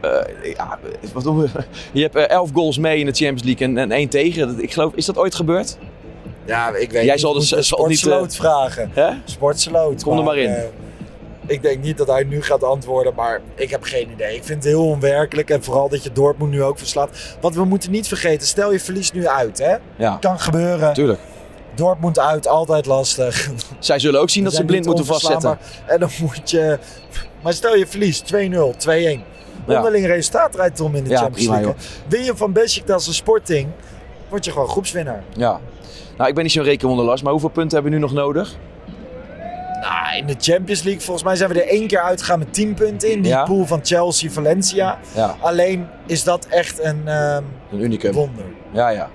Eh, 0.00 0.10
ja, 0.56 0.78
wat 1.12 1.22
doen 1.24 1.38
we? 1.40 1.48
Je 1.92 2.02
hebt 2.02 2.14
eh, 2.14 2.28
11 2.28 2.50
goals 2.52 2.78
mee 2.78 2.98
in 2.98 3.06
de 3.06 3.12
Champions 3.12 3.42
League 3.42 3.66
en, 3.66 3.78
en 3.78 3.92
één 3.92 4.08
tegen. 4.08 4.62
Ik 4.62 4.72
geloof, 4.72 4.92
is 4.94 5.04
dat 5.06 5.18
ooit 5.18 5.34
gebeurd? 5.34 5.78
Ja, 6.44 6.68
ik 6.68 6.90
weet 6.90 7.02
Jij 7.04 7.12
niet. 7.12 7.20
zal 7.20 7.32
dus- 7.32 7.54
moet 7.54 7.64
zal 7.64 7.86
niet, 7.86 7.98
Sportsloot 7.98 8.36
vragen. 8.36 8.90
Hè? 8.94 9.10
Sportsloot. 9.24 10.02
Kom 10.02 10.18
er 10.18 10.24
maar 10.24 10.36
in. 10.38 10.48
eh, 10.54 10.62
ik 11.46 11.62
denk 11.62 11.82
niet 11.82 11.96
dat 11.98 12.06
hij 12.06 12.24
nu 12.24 12.42
gaat 12.42 12.62
antwoorden, 12.64 13.14
maar 13.14 13.40
ik 13.54 13.70
heb 13.70 13.82
geen 13.82 14.10
idee. 14.10 14.34
Ik 14.36 14.44
vind 14.44 14.62
het 14.62 14.72
heel 14.72 14.86
onwerkelijk 14.88 15.50
en 15.50 15.62
vooral 15.62 15.88
dat 15.88 16.02
je 16.02 16.12
Dortmund 16.12 16.50
nu 16.50 16.62
ook 16.62 16.78
verslaat. 16.78 17.36
Want 17.40 17.54
we 17.54 17.64
moeten 17.64 17.90
niet 17.90 18.08
vergeten, 18.08 18.46
stel 18.46 18.72
je 18.72 18.80
verliest 18.80 19.12
nu 19.12 19.26
uit, 19.28 19.58
hè? 19.58 19.76
Ja, 19.96 20.16
Kan 20.20 20.40
gebeuren. 20.40 20.92
tuurlijk. 20.94 21.20
Dortmund 21.76 22.18
uit, 22.18 22.48
altijd 22.48 22.86
lastig. 22.86 23.50
Zij 23.78 23.98
zullen 23.98 24.20
ook 24.20 24.30
zien 24.30 24.44
dat 24.44 24.54
ze 24.54 24.64
blind 24.64 24.86
moeten 24.86 25.04
vastzetten. 25.04 25.58
En 25.86 26.00
dan 26.00 26.08
moet 26.20 26.50
je... 26.50 26.78
Maar 27.42 27.52
stel 27.52 27.74
je 27.76 27.86
verliest 27.86 28.34
2-0, 28.34 28.36
2-1. 28.36 28.38
Ja. 29.66 29.76
Onderling 29.76 30.06
resultaat 30.06 30.54
rijdt 30.54 30.80
om 30.80 30.94
in 30.94 31.04
de 31.04 31.10
Ja, 31.10 31.18
Champions 31.18 31.48
League. 31.48 31.74
Win 32.08 32.24
je 32.24 32.36
van 32.36 32.52
Besiktas 32.52 33.06
een 33.06 33.14
Sporting, 33.14 33.68
word 34.28 34.44
je 34.44 34.50
gewoon 34.52 34.68
groepswinnaar. 34.68 35.22
Ja. 35.32 35.60
Nou, 36.16 36.28
ik 36.28 36.34
ben 36.34 36.44
niet 36.44 36.52
zo'n 36.52 36.64
rekenwonder, 36.64 37.04
Lars, 37.04 37.22
maar 37.22 37.32
hoeveel 37.32 37.48
punten 37.50 37.74
hebben 37.74 37.92
we 37.92 37.98
nu 37.98 38.04
nog 38.04 38.12
nodig? 38.14 38.56
Nou, 39.80 40.16
in 40.16 40.26
de 40.26 40.34
Champions 40.38 40.82
League, 40.82 41.02
volgens 41.02 41.24
mij 41.26 41.36
zijn 41.36 41.50
we 41.52 41.62
er 41.62 41.68
één 41.68 41.86
keer 41.86 42.00
uitgegaan 42.00 42.38
met 42.38 42.54
10 42.54 42.74
punten 42.74 43.10
in. 43.10 43.22
Die 43.22 43.30
Ja. 43.30 43.44
pool 43.44 43.66
van 43.66 43.80
Chelsea, 43.82 44.30
Valencia. 44.30 44.98
Ja, 45.14 45.36
Alleen 45.40 45.86
is 46.06 46.24
dat 46.24 46.46
echt 46.46 46.84
een 46.84 47.02
ehm, 47.08 47.42
een 47.72 47.80
unicum. 47.80 48.12
wonder. 48.12 48.44
Ja, 48.72 48.88
ja. 48.88 49.10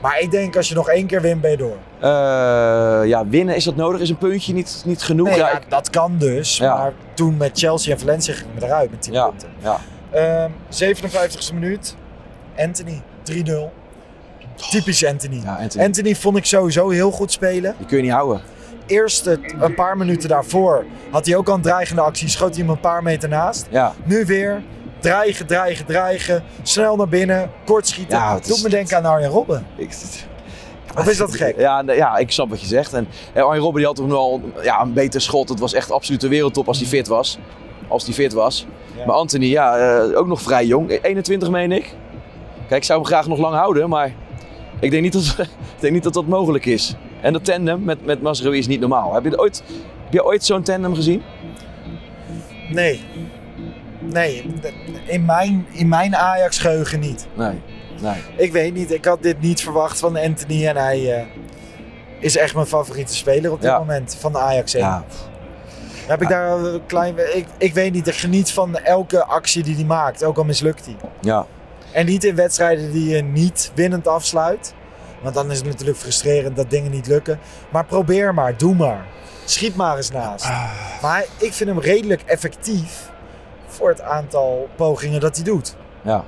Maar 0.00 0.20
ik 0.20 0.30
denk 0.30 0.56
als 0.56 0.68
je 0.68 0.74
nog 0.74 0.88
één 0.88 1.06
keer 1.06 1.20
wint, 1.20 1.40
ben 1.40 1.50
je 1.50 1.56
door. 1.56 1.76
Eh, 2.00 2.08
ja, 3.08 3.26
winnen, 3.28 3.54
is 3.56 3.64
dat 3.64 3.76
nodig? 3.76 4.00
Is 4.00 4.10
een 4.10 4.18
puntje 4.18 4.52
niet, 4.52 4.82
niet 4.86 5.02
genoeg? 5.02 5.28
Nee, 5.28 5.38
ja, 5.38 5.48
ja, 5.50 5.56
ik- 5.56 5.70
dat 5.70 5.90
kan 5.90 6.14
dus. 6.18 6.56
Ja. 6.56 6.76
Maar 6.76 6.92
toen 7.14 7.36
met 7.36 7.50
Chelsea 7.58 7.92
en 7.92 7.98
Valencia 8.00 8.34
gingen 8.34 8.54
we 8.58 8.64
eruit 8.64 8.90
met 8.90 9.02
10 9.02 9.12
ja, 9.12 9.26
punten. 9.28 9.48
ja. 9.62 9.76
Ehm 10.10 10.50
57e 10.68 11.52
minuut. 11.54 11.96
Anthony, 12.58 13.02
3-0. 13.22 13.72
Typisch 14.70 15.04
Anthony. 15.06 15.40
Ja, 15.44 15.54
Anthony. 15.60 15.84
Anthony 15.84 16.14
vond 16.14 16.36
ik 16.36 16.44
sowieso 16.44 16.88
heel 16.88 17.10
goed 17.10 17.32
spelen. 17.32 17.74
Die 17.78 17.86
kun 17.86 17.96
je 17.96 18.02
niet 18.02 18.12
houden. 18.12 18.40
Eerst 18.86 19.24
het- 19.24 19.54
een 19.60 19.74
paar 19.74 19.96
minuten 19.96 20.28
daarvoor 20.28 20.84
had 21.10 21.26
hij 21.26 21.36
ook 21.36 21.48
al 21.48 21.54
een 21.54 21.60
dreigende 21.62 22.00
actie. 22.02 22.28
Schoot 22.28 22.54
hij 22.54 22.60
hem 22.64 22.70
een 22.72 22.80
paar 22.80 23.02
meter 23.02 23.28
naast. 23.28 23.66
Ja, 23.70 23.92
Nu 24.04 24.24
weer 24.24 24.62
dreigen, 25.00 25.46
dreigen, 25.46 25.86
dreigen. 25.86 26.42
Snel 26.62 26.96
naar 26.96 27.08
binnen, 27.08 27.50
kort 27.64 27.86
schieten. 27.86 28.18
Ja, 28.18 28.38
is- 28.40 28.46
Doet 28.46 28.62
me 28.62 28.68
denken 28.68 28.96
aan 28.96 29.04
Arjen 29.04 29.30
Robben. 29.30 29.66
ik, 29.76 29.96
Of 30.98 31.08
is 31.08 31.16
dat 31.16 31.34
gek? 31.34 31.58
Ja, 31.58 31.82
ja, 31.86 32.16
ik 32.16 32.30
snap 32.30 32.48
wat 32.48 32.60
je 32.60 32.66
zegt. 32.66 32.92
En 32.92 33.08
eh, 33.32 33.44
Arjen 33.44 33.62
Robben 33.62 33.78
die 33.78 33.86
had 33.86 33.96
toch 33.96 34.06
nog 34.06 34.16
wel 34.16 34.40
ja, 34.62 34.80
een 34.80 34.92
beter 34.92 35.20
schot. 35.20 35.48
Het 35.48 35.58
was 35.58 35.72
echt 35.72 35.90
absoluut 35.90 36.20
de 36.20 36.28
wereldtop 36.28 36.68
als 36.68 36.78
hij 36.78 36.86
fit 36.86 37.08
was. 37.08 37.38
Als 37.88 38.04
hij 38.04 38.14
fit 38.14 38.32
was. 38.32 38.66
Ja. 38.96 39.06
Maar 39.06 39.14
Anthony, 39.16 39.46
ja, 39.46 39.76
eh, 39.76 40.18
ook 40.18 40.26
nog 40.26 40.42
vrij 40.42 40.66
jong. 40.66 40.98
21 41.02 41.50
meen 41.50 41.72
ik. 41.72 41.94
Kijk, 42.68 42.80
ik 42.80 42.84
zou 42.86 42.98
hem 43.00 43.08
graag 43.08 43.26
nog 43.26 43.38
lang 43.38 43.54
houden, 43.54 43.88
maar 43.88 44.12
ik 44.80 44.90
denk 44.90 45.02
niet 45.02 45.12
dat, 45.12 45.34
ik 45.38 45.80
denk 45.80 45.92
niet 45.92 46.02
dat 46.02 46.14
dat 46.14 46.26
mogelijk 46.26 46.66
is. 46.66 46.94
En 47.20 47.32
dat 47.32 47.44
tandem 47.44 47.84
met, 47.84 48.04
met 48.06 48.22
Mazraoui 48.22 48.58
is 48.58 48.66
niet 48.66 48.80
normaal. 48.80 49.14
Heb 49.14 49.24
je, 49.24 49.38
ooit, 49.38 49.62
heb 50.04 50.12
je 50.12 50.24
ooit 50.24 50.44
zo'n 50.44 50.62
tandem 50.62 50.94
gezien? 50.94 51.22
Nee. 52.70 53.04
Nee, 54.12 54.46
in 55.04 55.24
mijn, 55.24 55.66
in 55.70 55.88
mijn 55.88 56.16
Ajax-geheugen 56.16 57.00
niet. 57.00 57.26
Nee. 57.36 57.60
nee. 58.02 58.14
Ik 58.36 58.52
weet 58.52 58.74
niet, 58.74 58.92
ik 58.92 59.04
had 59.04 59.22
dit 59.22 59.40
niet 59.40 59.60
verwacht 59.62 59.98
van 59.98 60.16
Anthony. 60.16 60.66
En 60.66 60.76
hij 60.76 61.16
eh, 61.18 61.26
is 62.18 62.36
echt 62.36 62.54
mijn 62.54 62.66
favoriete 62.66 63.14
speler 63.14 63.52
op 63.52 63.60
dit 63.60 63.70
Ja. 63.70 63.78
moment 63.78 64.16
van 64.20 64.32
de 64.32 64.38
Ajax 64.38 64.74
1. 64.74 64.84
Ja, 64.84 65.04
Heb 66.06 66.22
ik 66.22 66.28
daar 66.28 66.50
een 66.58 66.86
klein... 66.86 67.14
Ik, 67.36 67.46
ik 67.58 67.74
weet 67.74 67.92
niet, 67.92 68.06
ik 68.08 68.14
geniet 68.14 68.52
van 68.52 68.76
elke 68.76 69.24
actie 69.24 69.62
die 69.62 69.74
hij 69.74 69.84
maakt. 69.84 70.24
Ook 70.24 70.36
al 70.38 70.44
mislukt 70.44 70.84
hij. 70.84 70.96
ja. 71.20 71.46
En 71.92 72.06
niet 72.06 72.24
in 72.24 72.34
wedstrijden 72.34 72.92
die 72.92 73.08
je 73.08 73.22
niet 73.22 73.70
winnend 73.74 74.08
afsluit. 74.08 74.74
Want 75.22 75.34
dan 75.34 75.50
is 75.50 75.56
het 75.58 75.66
natuurlijk 75.66 75.98
frustrerend 75.98 76.56
dat 76.56 76.70
dingen 76.70 76.90
niet 76.90 77.06
lukken. 77.06 77.38
Maar 77.70 77.84
probeer 77.84 78.34
maar, 78.34 78.56
doe 78.56 78.74
maar. 78.74 79.06
Schiet 79.44 79.76
maar 79.76 79.96
eens 79.96 80.10
naast. 80.10 80.48
Maar 81.02 81.24
ik 81.38 81.52
vind 81.52 81.68
hem 81.70 81.78
redelijk 81.80 82.22
effectief 82.26 83.10
voor 83.70 83.88
het 83.88 84.00
aantal 84.02 84.68
pogingen 84.76 85.20
dat 85.20 85.36
hij 85.36 85.44
doet. 85.44 85.76
ja. 86.02 86.24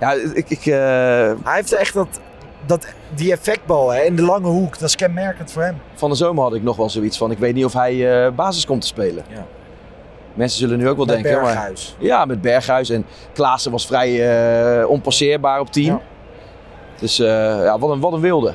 ja 0.00 0.12
ik, 0.12 0.48
ik, 0.50 0.66
eh, 0.66 0.74
Hij 1.44 1.54
heeft 1.54 1.72
echt 1.72 1.94
dat, 1.94 2.20
dat, 2.66 2.86
die 3.14 3.32
effectbal 3.32 3.90
hè, 3.90 4.00
in 4.02 4.16
de 4.16 4.22
lange 4.22 4.48
hoek. 4.48 4.78
Dat 4.78 4.88
is 4.88 4.96
kenmerkend 4.96 5.52
voor 5.52 5.62
hem. 5.62 5.76
van 5.94 6.10
de 6.10 6.16
zomer 6.16 6.42
had 6.42 6.54
ik 6.54 6.62
nog 6.62 6.76
wel 6.76 6.90
zoiets 6.90 7.18
van. 7.18 7.30
Ik 7.30 7.38
weet 7.38 7.54
niet 7.54 7.64
of 7.64 7.72
hij 7.72 8.24
eh, 8.26 8.32
basis 8.32 8.66
komt 8.66 8.80
te 8.80 8.86
spelen. 8.86 9.24
Ja. 9.28 9.46
Mensen 10.34 10.58
zullen 10.58 10.78
nu 10.78 10.88
ook 10.88 10.96
wel 10.96 11.06
Met 11.06 11.14
denken. 11.14 11.32
maar- 11.42 11.52
Berghuis. 11.52 11.96
Ja, 11.98 12.24
met 12.24 12.40
Berghuis. 12.40 12.90
En 12.90 13.06
Klaassen 13.32 13.72
was 13.72 13.86
vrij 13.86 14.28
eh, 14.80 14.88
onpasseerbaar 14.88 15.60
op 15.60 15.72
10. 15.72 15.84
Ja. 15.84 16.00
Dus 16.98 17.18
eh, 17.18 17.26
ja, 17.64 17.78
wat 17.78 17.90
een, 17.90 18.00
wat 18.00 18.12
een 18.12 18.20
wilde. 18.20 18.54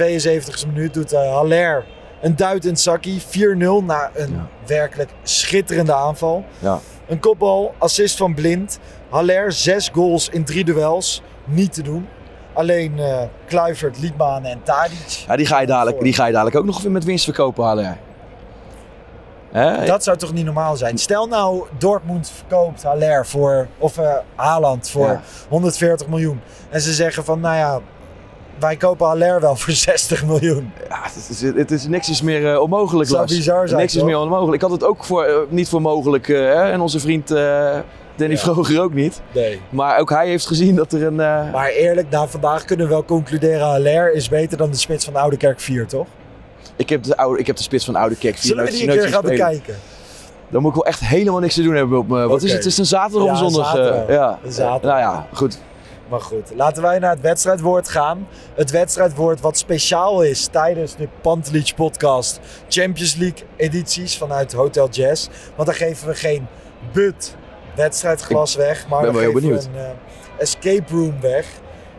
72e 0.00 0.66
minuut 0.72 0.94
doet 0.94 1.12
uh, 1.12 1.18
Haller 1.32 1.84
een 2.20 2.36
duit 2.36 2.64
in 2.64 2.70
het 2.70 2.80
zakkie. 2.80 3.22
4-0 3.22 3.24
na 3.84 4.10
een 4.14 4.30
Ja. 4.32 4.46
werkelijk 4.66 5.10
schitterende 5.22 5.94
aanval. 5.94 6.44
Ja. 6.58 6.78
Een 7.12 7.20
kopbal, 7.20 7.74
assist 7.78 8.16
van 8.16 8.34
Blind. 8.34 8.78
Haller, 9.10 9.52
zes 9.52 9.88
goals 9.92 10.28
in 10.28 10.44
drie 10.44 10.64
duels. 10.64 11.22
Niet 11.44 11.72
te 11.72 11.82
doen. 11.82 12.08
Alleen 12.52 12.98
eh 12.98 13.22
Kluivert, 13.46 13.98
Liedmanen 13.98 14.50
en 14.50 14.62
Tadic. 14.62 15.24
Ja, 15.26 15.36
die, 15.36 15.46
ga 15.46 15.60
je 15.60 15.66
dadelijk, 15.66 16.00
die 16.00 16.12
ga 16.12 16.26
je 16.26 16.32
dadelijk 16.32 16.56
ook 16.56 16.64
nog 16.64 16.82
weer 16.82 16.90
met 16.90 17.04
winst 17.04 17.24
verkopen, 17.24 17.64
Haller. 17.64 17.96
Hè? 19.50 19.86
Dat 19.86 20.04
zou 20.04 20.16
toch 20.16 20.32
niet 20.32 20.44
normaal 20.44 20.76
zijn? 20.76 20.98
Stel 20.98 21.26
nou 21.26 21.66
Dortmund 21.78 22.30
verkoopt 22.30 22.82
Haller 22.82 23.26
voor, 23.26 23.66
of 23.78 23.98
eh 23.98 24.16
Haaland 24.34 24.90
voor 24.90 25.06
Ja. 25.06 25.20
140 25.48 26.06
miljoen. 26.08 26.40
En 26.70 26.80
ze 26.80 26.92
zeggen 26.92 27.24
van, 27.24 27.40
nou 27.40 27.56
ja, 27.56 27.80
wij 28.62 28.76
kopen 28.76 29.06
Haller 29.06 29.40
wel 29.40 29.56
voor 29.56 29.72
60 29.90 30.24
miljoen. 30.24 30.72
Ja, 30.88 30.98
het 31.02 31.28
is, 31.30 31.40
het 31.42 31.70
is, 31.70 31.86
niks 31.86 32.08
is 32.10 32.22
meer 32.22 32.52
eh, 32.52 32.60
onmogelijk, 32.60 33.08
Zou 33.08 33.20
Lars. 33.20 33.36
bizar 33.36 33.68
zijn, 33.68 33.80
Niks 33.80 33.92
is 33.92 33.98
toch? 33.98 34.08
meer 34.08 34.18
onmogelijk. 34.18 34.54
Ik 34.54 34.60
had 34.60 34.70
het 34.70 34.84
ook 34.84 35.04
voor, 35.04 35.24
eh, 35.24 35.34
niet 35.48 35.68
voor 35.68 35.80
mogelijk. 35.82 36.28
eh, 36.28 36.36
hè? 36.38 36.70
en 36.70 36.80
onze 36.80 37.00
vriend 37.00 37.28
Danny 38.16 38.34
Ja. 38.34 38.36
Vroger 38.40 38.80
ook 38.80 38.94
niet. 38.94 39.20
Nee. 39.34 39.60
Maar 39.70 39.98
ook 39.98 40.10
hij 40.10 40.28
heeft 40.28 40.46
gezien 40.46 40.74
dat 40.76 40.92
er 40.92 41.02
een... 41.02 41.14
Maar 41.52 41.68
eerlijk, 41.68 42.10
na 42.10 42.26
vandaag 42.26 42.64
kunnen 42.64 42.86
we 42.86 42.92
wel 42.92 43.04
concluderen, 43.04 43.66
Haller 43.66 44.12
is 44.14 44.28
beter 44.28 44.58
dan 44.58 44.70
de 44.70 44.76
spits 44.76 45.04
van 45.04 45.16
Oude 45.16 45.36
Kerk 45.36 45.60
4, 45.60 45.86
toch? 45.86 46.06
ik, 46.76 46.88
heb 46.88 47.02
de 47.02 47.16
oude, 47.16 47.38
ik 47.40 47.46
heb 47.46 47.56
de 47.56 47.62
spits 47.62 47.84
van 47.84 47.96
Oude 47.96 48.16
Kerk. 48.16 48.36
Zullen 48.36 48.64
we 48.64 48.70
die 48.70 48.82
een 48.90 48.98
keer 48.98 49.08
gaan 49.08 49.22
bekijken? 49.22 49.74
Dan 50.48 50.62
moet 50.62 50.70
ik 50.70 50.76
wel 50.76 50.86
echt 50.86 51.00
helemaal 51.00 51.40
niks 51.40 51.54
te 51.54 51.62
doen 51.62 51.74
hebben 51.74 51.98
op 51.98 52.08
me. 52.08 52.26
Wat 52.28 52.42
is 52.42 52.48
het? 52.52 52.58
Het 52.58 52.66
is 52.72 52.78
een 52.78 52.86
zaterdag 52.86 53.26
Ja, 53.28 53.36
zondag? 53.36 53.66
zaterdag. 53.66 54.08
ja. 54.08 54.38
Een 54.44 54.52
zaterdag. 54.52 54.90
Nou 54.98 54.98
ja, 55.14 55.26
goed. 55.32 55.58
Maar 56.12 56.20
goed, 56.20 56.52
laten 56.54 56.82
wij 56.82 56.98
naar 56.98 57.10
het 57.10 57.20
wedstrijdwoord 57.20 57.88
gaan. 57.88 58.28
Het 58.54 58.70
wedstrijdwoord 58.70 59.40
wat 59.40 59.58
speciaal 59.58 60.22
is 60.22 60.46
tijdens 60.46 60.96
de 60.96 61.08
Pantelich 61.20 61.74
podcast 61.74 62.40
Champions 62.68 63.14
League 63.14 63.46
edities 63.56 64.18
vanuit 64.18 64.52
Hotel 64.52 64.88
Jazz. 64.88 65.28
Want 65.54 65.68
dan 65.68 65.76
geven 65.76 66.08
we 66.08 66.14
geen 66.14 66.46
but 66.92 67.36
wedstrijdglas 67.74 68.54
weg, 68.54 68.88
maar 68.88 69.02
ben 69.02 69.12
dan 69.12 69.22
wel 69.22 69.30
heel 69.30 69.40
geven 69.40 69.72
we 69.72 69.78
een 69.78 69.84
eh, 69.84 69.90
escape 70.38 70.84
room 70.88 71.20
weg. 71.20 71.46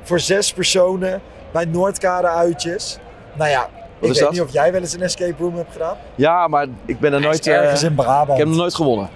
Voor 0.02 0.20
zes 0.20 0.54
personen 0.54 1.22
bij 1.52 1.66
Noordkade 1.66 2.28
uitjes. 2.28 2.98
Nou 3.34 3.50
ja, 3.50 3.64
ik 4.00 4.08
weet 4.08 4.20
dat? 4.20 4.32
niet 4.32 4.42
of 4.42 4.54
jij 4.54 4.72
wel 4.72 4.82
eens 4.82 4.94
een 4.94 5.02
escape 5.02 5.36
room 5.40 5.56
hebt 5.56 5.72
gedaan. 5.72 5.98
Ja, 6.16 6.48
maar 6.48 6.68
ik 6.86 7.00
ben 7.00 7.14
er 7.14 7.22
nooit... 7.22 7.40
is 7.40 7.54
ergens 7.54 7.82
eh, 7.82 7.90
in 7.90 7.96
Brabant. 7.96 8.30
ik 8.30 8.38
heb 8.38 8.48
nog 8.48 8.58
nooit 8.58 8.76
gewonnen. 8.76 9.10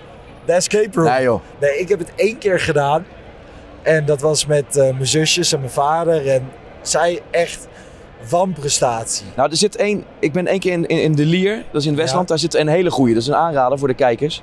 De 0.46 0.54
escape 0.54 0.90
room. 0.94 1.10
Nee 1.10 1.24
joh. 1.24 1.42
Nee, 1.60 1.80
ik 1.80 1.90
heb 1.90 2.00
het 2.00 2.12
één 2.16 2.38
keer 2.38 2.60
gedaan. 2.60 3.06
En 3.82 4.06
dat 4.06 4.22
was 4.22 4.46
met 4.46 4.78
eh, 4.78 4.84
mijn 4.84 5.08
zusjes 5.08 5.54
en 5.54 5.60
mijn 5.60 5.72
vader. 5.72 6.28
En 6.28 6.50
zij 6.82 7.22
echt 7.32 7.68
wanprestatie. 8.30 9.26
Nou, 9.36 9.50
er 9.50 9.58
zit 9.58 9.76
één... 9.76 10.04
Ik 10.20 10.32
ben 10.34 10.48
één 10.48 10.60
keer 10.60 10.72
in, 10.72 10.86
in, 10.88 11.02
in 11.02 11.16
De 11.16 11.26
Lier, 11.26 11.64
dat 11.72 11.82
is 11.82 11.88
in 11.88 11.96
Westland. 11.96 12.22
Ja. 12.22 12.28
Daar 12.28 12.40
zit 12.40 12.54
een 12.56 12.68
hele 12.68 12.92
goeie. 12.92 13.14
Dat 13.14 13.22
is 13.24 13.28
een 13.30 13.36
aanrader 13.36 13.80
voor 13.80 13.88
de 13.88 13.94
kijkers. 13.94 14.42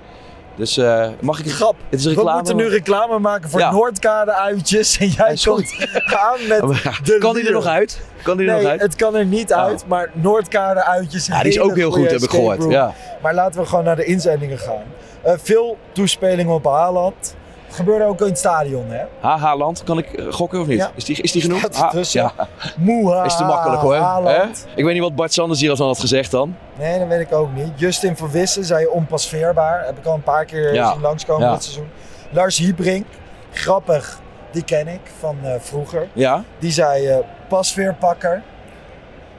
Dus 0.56 0.76
eh, 0.76 1.08
mag 1.20 1.38
ik... 1.44 1.50
Grap. 1.52 1.74
Het 1.90 1.98
is 1.98 2.04
een 2.04 2.10
We 2.10 2.16
reclame. 2.16 2.36
moeten 2.38 2.56
nu 2.56 2.68
reclame 2.68 3.18
maken 3.18 3.50
voor 3.50 3.60
Ja. 3.60 3.70
Noordkade 3.70 4.32
uitjes. 4.34 4.98
En 4.98 5.08
jij 5.08 5.36
komt 5.44 5.74
aan 6.04 6.38
met 6.48 6.60
de 7.06 7.16
kan 7.18 7.34
die 7.34 7.46
er 7.46 7.52
nog 7.52 7.66
uit? 7.66 8.00
Kan 8.22 8.36
die 8.36 8.46
er 8.46 8.52
Nee, 8.54 8.62
nog 8.62 8.70
uit? 8.72 8.80
het 8.80 8.96
kan 8.96 9.14
er 9.16 9.24
niet 9.26 9.52
Oh. 9.52 9.58
uit, 9.58 9.84
maar 9.86 10.10
Noordkade 10.12 10.84
uitjes. 10.84 11.26
Ja, 11.26 11.42
die 11.42 11.52
is 11.52 11.60
ook 11.60 11.74
heel 11.76 11.90
goede 11.90 12.02
goed, 12.02 12.12
heb 12.20 12.22
ik 12.22 12.30
gehoord. 12.30 12.64
Ja. 12.68 12.92
Maar 13.22 13.34
laten 13.34 13.60
we 13.60 13.66
gewoon 13.66 13.84
naar 13.84 13.96
de 13.96 14.04
inzendingen 14.04 14.58
gaan. 14.58 14.82
Eh, 15.22 15.32
veel 15.42 15.76
toespelingen 15.92 16.54
op 16.54 16.64
Haaland. 16.64 17.34
Gebeurde 17.74 18.04
ook 18.04 18.20
in 18.20 18.26
het 18.26 18.38
stadion, 18.38 18.84
hè? 18.88 19.02
Ha, 19.20 19.38
Haaland, 19.38 19.84
kan 19.84 19.98
ik 19.98 20.12
eh, 20.12 20.32
gokken 20.32 20.60
of 20.60 20.66
niet? 20.66 20.78
Ja. 20.78 20.90
Is, 20.94 21.04
die, 21.04 21.22
is 21.22 21.32
die 21.32 21.42
genoeg? 21.42 21.58
Staat 21.58 21.76
Ha- 21.76 21.84
ertussen. 21.84 22.22
ja, 22.22 22.46
Moeha, 22.76 23.24
is 23.30 23.36
te 23.36 23.44
makkelijk 23.44 23.80
hoor. 23.82 23.94
Hè? 24.28 24.42
Ik 24.74 24.84
weet 24.84 24.92
niet 24.92 25.02
wat 25.02 25.14
Bart 25.14 25.32
Sanders 25.32 25.60
hier 25.60 25.70
al 25.70 25.86
had 25.86 25.98
gezegd 26.00 26.30
dan. 26.30 26.56
Nee, 26.78 26.98
dat 26.98 27.08
weet 27.08 27.20
ik 27.20 27.32
ook 27.32 27.54
niet. 27.54 27.70
Justin 27.76 28.16
van 28.16 28.30
Wissen 28.30 28.64
zei 28.64 28.86
onpasveerbaar. 28.86 29.84
Heb 29.86 29.98
ik 29.98 30.06
al 30.06 30.14
een 30.14 30.22
paar 30.22 30.44
keer 30.44 30.74
Ja. 30.74 30.92
zien 30.92 31.00
langskomen 31.00 31.46
Ja. 31.46 31.52
dit 31.52 31.62
seizoen. 31.62 31.88
Lars 32.30 32.58
Hiebrink, 32.58 33.06
grappig, 33.52 34.20
die 34.50 34.64
ken 34.64 34.88
ik 34.88 35.00
van 35.18 35.36
eh, 35.42 35.52
vroeger. 35.60 36.08
Ja? 36.12 36.44
Die 36.58 36.72
zei 36.72 37.06
eh, 37.06 37.16
pasveerpakker. 37.48 38.42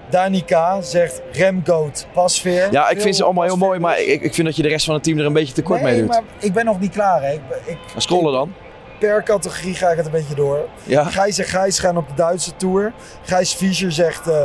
Danica 0.10 0.82
zegt 0.82 1.22
remgoat 1.32 2.08
pasveer. 2.14 2.72
Ja, 2.72 2.90
ik 2.90 3.02
vind 3.02 3.16
ze 3.16 3.24
allemaal 3.24 3.44
heel 3.44 3.58
mooi, 3.58 3.80
maar 3.80 4.00
ik, 4.00 4.22
ik 4.22 4.34
vind 4.34 4.48
dat 4.48 4.56
je 4.56 4.62
de 4.62 4.68
rest 4.68 4.86
van 4.86 4.94
het 4.94 5.04
team 5.04 5.20
er 5.20 5.26
een 5.26 5.34
beetje 5.34 5.54
tekort 5.54 5.82
mee 5.82 5.92
Nee, 5.92 6.02
doet. 6.02 6.10
maar 6.10 6.22
ik 6.40 6.54
ben 6.54 6.66
nog 6.66 6.80
niet 6.80 6.92
klaar. 6.92 7.22
Hè. 7.24 7.32
Ik, 7.34 7.42
ik, 7.66 7.78
Maar 7.94 8.02
Scrollen 8.02 8.34
dan. 8.34 8.54
per 9.00 9.24
categorie 9.24 9.74
ga 9.74 9.90
ik 9.90 9.98
het 9.98 10.06
een 10.06 10.12
beetje 10.12 10.36
door. 10.36 10.60
Ja. 10.84 11.04
Gijs 11.04 11.38
en 11.38 11.46
Gijs 11.46 11.80
gaan 11.80 11.98
op 11.98 12.08
de 12.08 12.14
Duitse 12.16 12.56
tour. 12.56 12.94
Gijs 13.24 13.54
Fischer 13.54 13.92
zegt 13.92 14.28
eh 14.28 14.44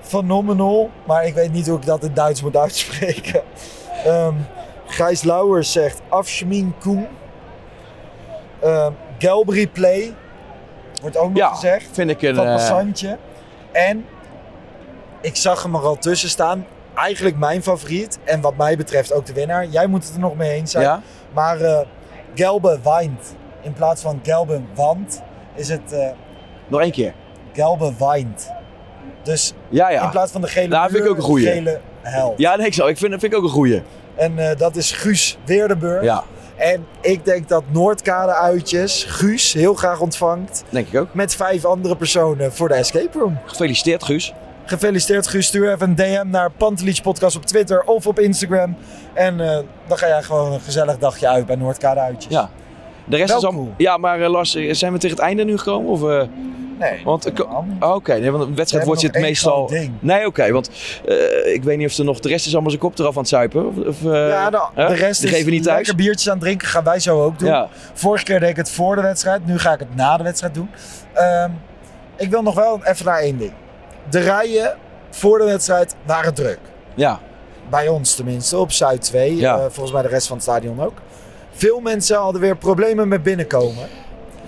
phenomenal. 0.00 0.90
Maar 1.06 1.26
ik 1.26 1.34
weet 1.34 1.52
niet 1.52 1.66
hoe 1.66 1.78
ik 1.78 1.86
dat 1.86 2.04
in 2.04 2.14
Duits 2.14 2.42
moet 2.42 2.56
uitspreken. 2.56 3.42
Ehm 4.04 4.34
Gijs 4.86 5.22
Lauwers 5.22 5.72
zegt 5.72 6.00
Afschmin 6.08 6.74
Koen. 6.80 7.06
Ehm 8.60 8.92
Gelbry 9.18 9.66
Play. 9.66 10.14
Wordt 11.00 11.16
ook 11.16 11.28
nog 11.28 11.36
Ja, 11.38 11.48
gezegd. 11.48 11.86
vind 11.92 12.10
ik 12.10 12.22
een... 12.22 12.34
Van 12.34 12.46
eh, 12.46 12.52
Passantje. 12.52 13.16
En 13.72 14.04
ik 15.20 15.36
zag 15.36 15.62
hem 15.62 15.74
er 15.74 15.80
al 15.80 15.96
tussen 15.96 16.28
staan. 16.28 16.66
Eigenlijk 16.94 17.36
mijn 17.38 17.62
favoriet. 17.62 18.18
En 18.24 18.40
wat 18.40 18.56
mij 18.56 18.76
betreft 18.76 19.12
ook 19.12 19.26
de 19.26 19.32
winnaar. 19.32 19.66
Jij 19.66 19.86
moet 19.86 20.04
het 20.04 20.14
er 20.14 20.20
nog 20.20 20.36
mee 20.36 20.50
eens 20.52 20.70
zijn. 20.70 20.84
ja? 20.84 21.02
Maar 21.32 21.60
eh 21.60 21.80
Gelbe 22.34 22.78
Weint. 22.82 23.34
In 23.62 23.72
plaats 23.72 24.02
van 24.02 24.20
Gelbe 24.22 24.60
Want 24.74 25.22
is 25.54 25.68
het 25.68 25.92
eh, 25.92 26.08
Nog 26.68 26.80
één 26.80 26.90
keer. 26.90 27.14
Gelbe 27.52 27.92
Weint. 27.98 28.50
Dus 29.22 29.52
Ja, 29.68 29.88
in 29.88 29.94
ja. 29.94 30.08
plaats 30.08 30.32
van 30.32 30.40
de 30.40 30.46
gele 30.46 30.68
Nou, 30.68 30.82
vind 30.84 30.94
ik 30.96 31.02
muur, 31.02 31.10
ook 31.10 31.16
een 31.16 31.22
goeie. 31.22 31.46
gele 31.46 31.80
hel. 32.02 32.34
Ja, 32.36 32.56
nee, 32.56 32.66
ik, 32.66 32.74
zo. 32.74 32.86
ik 32.86 32.98
vind, 32.98 33.10
vind 33.10 33.22
ik 33.32 33.34
ook 33.38 33.44
een 33.44 33.50
goeie. 33.50 33.82
En 34.14 34.38
eh, 34.50 34.56
dat 34.56 34.76
is 34.76 34.92
Guus 34.92 35.38
Weerdenburg. 35.44 36.02
Ja, 36.02 36.24
En 36.56 36.86
ik 37.00 37.24
denk 37.24 37.48
dat 37.48 37.62
Noordkade 37.72 38.32
uitjes 38.32 39.04
Guus 39.04 39.52
heel 39.52 39.74
graag 39.74 40.00
ontvangt. 40.00 40.64
denk 40.68 40.88
ik 40.88 41.00
ook. 41.00 41.14
Met 41.14 41.34
vijf 41.34 41.64
andere 41.64 41.96
personen 41.96 42.52
voor 42.52 42.68
de 42.68 42.74
escape 42.74 43.18
room. 43.18 43.38
Gefeliciteerd, 43.46 44.04
Guus. 44.04 44.34
Gefeliciteerd 44.70 45.26
Guus. 45.26 45.46
Stuur 45.46 45.72
even 45.72 45.88
een 45.88 45.94
DM 45.94 46.30
naar 46.30 46.50
Pantelich 46.50 47.02
Podcast 47.02 47.36
op 47.36 47.44
Twitter 47.46 47.82
of 47.82 48.06
op 48.06 48.18
Instagram. 48.18 48.76
En 49.14 49.40
eh, 49.40 49.58
dan 49.86 49.98
ga 49.98 50.06
jij 50.06 50.22
gewoon 50.22 50.52
een 50.52 50.60
gezellig 50.60 50.98
dagje 50.98 51.28
uit 51.28 51.46
bij 51.46 51.56
Noordkade 51.56 52.00
uitjes. 52.00 52.32
Ja. 52.32 52.50
De 53.04 53.16
rest 53.16 53.28
Wel 53.28 53.38
is 53.38 53.44
al... 53.44 53.52
cool. 53.52 53.74
Ja, 53.76 53.96
maar 53.96 54.20
eh, 54.20 54.30
Lars, 54.30 54.54
eh, 54.54 54.74
zijn 54.74 54.92
we 54.92 54.98
tegen 54.98 55.16
het 55.16 55.24
einde 55.24 55.44
nu 55.44 55.58
gekomen? 55.58 55.90
Of, 55.90 56.28
Nee, 56.78 57.00
want, 57.04 57.32
oh, 57.42 57.94
Oké, 57.94 58.18
nee, 58.18 58.30
want 58.30 58.44
een 58.44 58.54
wedstrijd 58.54 58.84
We 58.84 58.90
wordt 58.90 59.02
nog 59.06 59.12
één 59.12 59.22
meestal... 59.22 59.66
ding. 59.66 59.92
Nee, 60.00 60.26
oké, 60.26 60.52
want 60.52 60.70
ik 61.44 61.62
weet 61.64 61.78
niet 61.78 61.88
of 61.88 61.98
er 61.98 62.04
nog... 62.04 62.20
De 62.20 62.28
rest 62.28 62.46
is 62.46 62.52
allemaal 62.52 62.70
zijn 62.70 62.82
kop 62.82 62.98
eraf 62.98 63.14
aan 63.14 63.20
het 63.20 63.28
zuipen. 63.28 63.66
Of, 63.66 63.76
of, 63.86 64.02
Ja, 64.02 64.50
de, 64.50 64.66
hè? 64.74 64.86
de 64.86 64.94
rest 64.94 65.20
Die 65.20 65.30
is 65.30 65.36
geven 65.36 65.52
niet 65.52 65.62
thuis. 65.62 65.76
lekker 65.76 65.94
biertjes 65.96 66.26
aan 66.28 66.34
het 66.34 66.42
drinken. 66.42 66.68
Gaan 66.68 66.84
wij 66.84 67.00
zo 67.00 67.22
ook 67.22 67.38
doen. 67.38 67.48
Ja, 67.48 67.68
Vorige 67.92 68.24
keer 68.24 68.40
deed 68.40 68.48
ik 68.48 68.56
het 68.56 68.70
voor 68.70 68.96
de 68.96 69.02
wedstrijd. 69.02 69.46
Nu 69.46 69.58
ga 69.58 69.72
ik 69.72 69.78
het 69.78 69.94
na 69.94 70.16
de 70.16 70.22
wedstrijd 70.22 70.54
doen. 70.54 70.70
Ehm, 71.12 71.50
ik 72.16 72.30
wil 72.30 72.42
nog 72.42 72.54
wel 72.54 72.80
even 72.84 73.04
naar 73.06 73.18
één 73.18 73.38
ding. 73.38 73.52
De 74.10 74.18
rijen 74.18 74.76
voor 75.10 75.38
de 75.38 75.44
wedstrijd 75.44 75.94
waren 76.06 76.34
druk. 76.34 76.58
ja. 76.94 77.20
Bij 77.70 77.88
ons 77.88 78.14
tenminste, 78.14 78.56
op 78.58 78.72
Zuid 78.72 79.02
2. 79.02 79.36
Ja. 79.36 79.54
Eh, 79.54 79.60
volgens 79.60 79.92
mij 79.92 80.02
de 80.02 80.08
rest 80.08 80.26
van 80.26 80.36
het 80.36 80.44
stadion 80.44 80.80
ook. 80.82 80.98
Veel 81.50 81.80
mensen 81.80 82.16
hadden 82.16 82.40
weer 82.40 82.56
problemen 82.56 83.08
met 83.08 83.22
binnenkomen. 83.22 83.88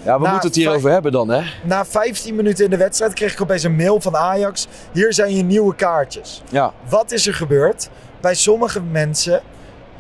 ja 0.02 0.20
we 0.20 0.28
moeten 0.28 0.48
het 0.48 0.54
hierover 0.56 0.90
hebben 0.90 1.12
dan, 1.12 1.28
hè? 1.28 1.42
Na 1.64 1.84
15 1.84 2.34
minuten 2.34 2.64
in 2.64 2.70
de 2.70 2.76
wedstrijd 2.76 3.12
kreeg 3.14 3.32
ik 3.32 3.40
opeens 3.40 3.62
een 3.62 3.76
mail 3.76 4.00
van 4.00 4.16
Ajax. 4.16 4.66
Hier 4.92 5.12
zijn 5.12 5.36
je 5.36 5.42
nieuwe 5.42 5.74
kaartjes. 5.74 6.42
Ja. 6.50 6.72
Wat 6.88 7.10
is 7.12 7.26
er 7.26 7.34
gebeurd? 7.34 7.88
Bij 8.20 8.34
sommige 8.34 8.80
mensen 8.80 9.42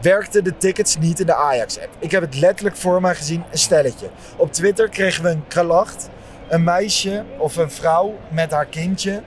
werkten 0.00 0.44
de 0.44 0.56
tickets 0.56 0.96
niet 0.98 1.20
in 1.20 1.26
de 1.26 1.34
Ajax-app. 1.34 1.90
Ik 1.98 2.10
heb 2.10 2.22
het 2.22 2.38
letterlijk 2.38 2.76
voor 2.76 3.00
mij 3.00 3.14
gezien, 3.14 3.44
een 3.50 3.58
stelletje. 3.58 4.06
Op 4.36 4.52
Twitter 4.52 4.88
kregen 4.88 5.22
we 5.22 5.28
een 5.30 5.44
klacht. 5.48 6.08
Een 6.48 6.64
meisje 6.64 7.24
of 7.38 7.56
een 7.56 7.70
vrouw 7.70 8.14
met 8.28 8.50
haar 8.50 8.66
kindje 8.66 9.22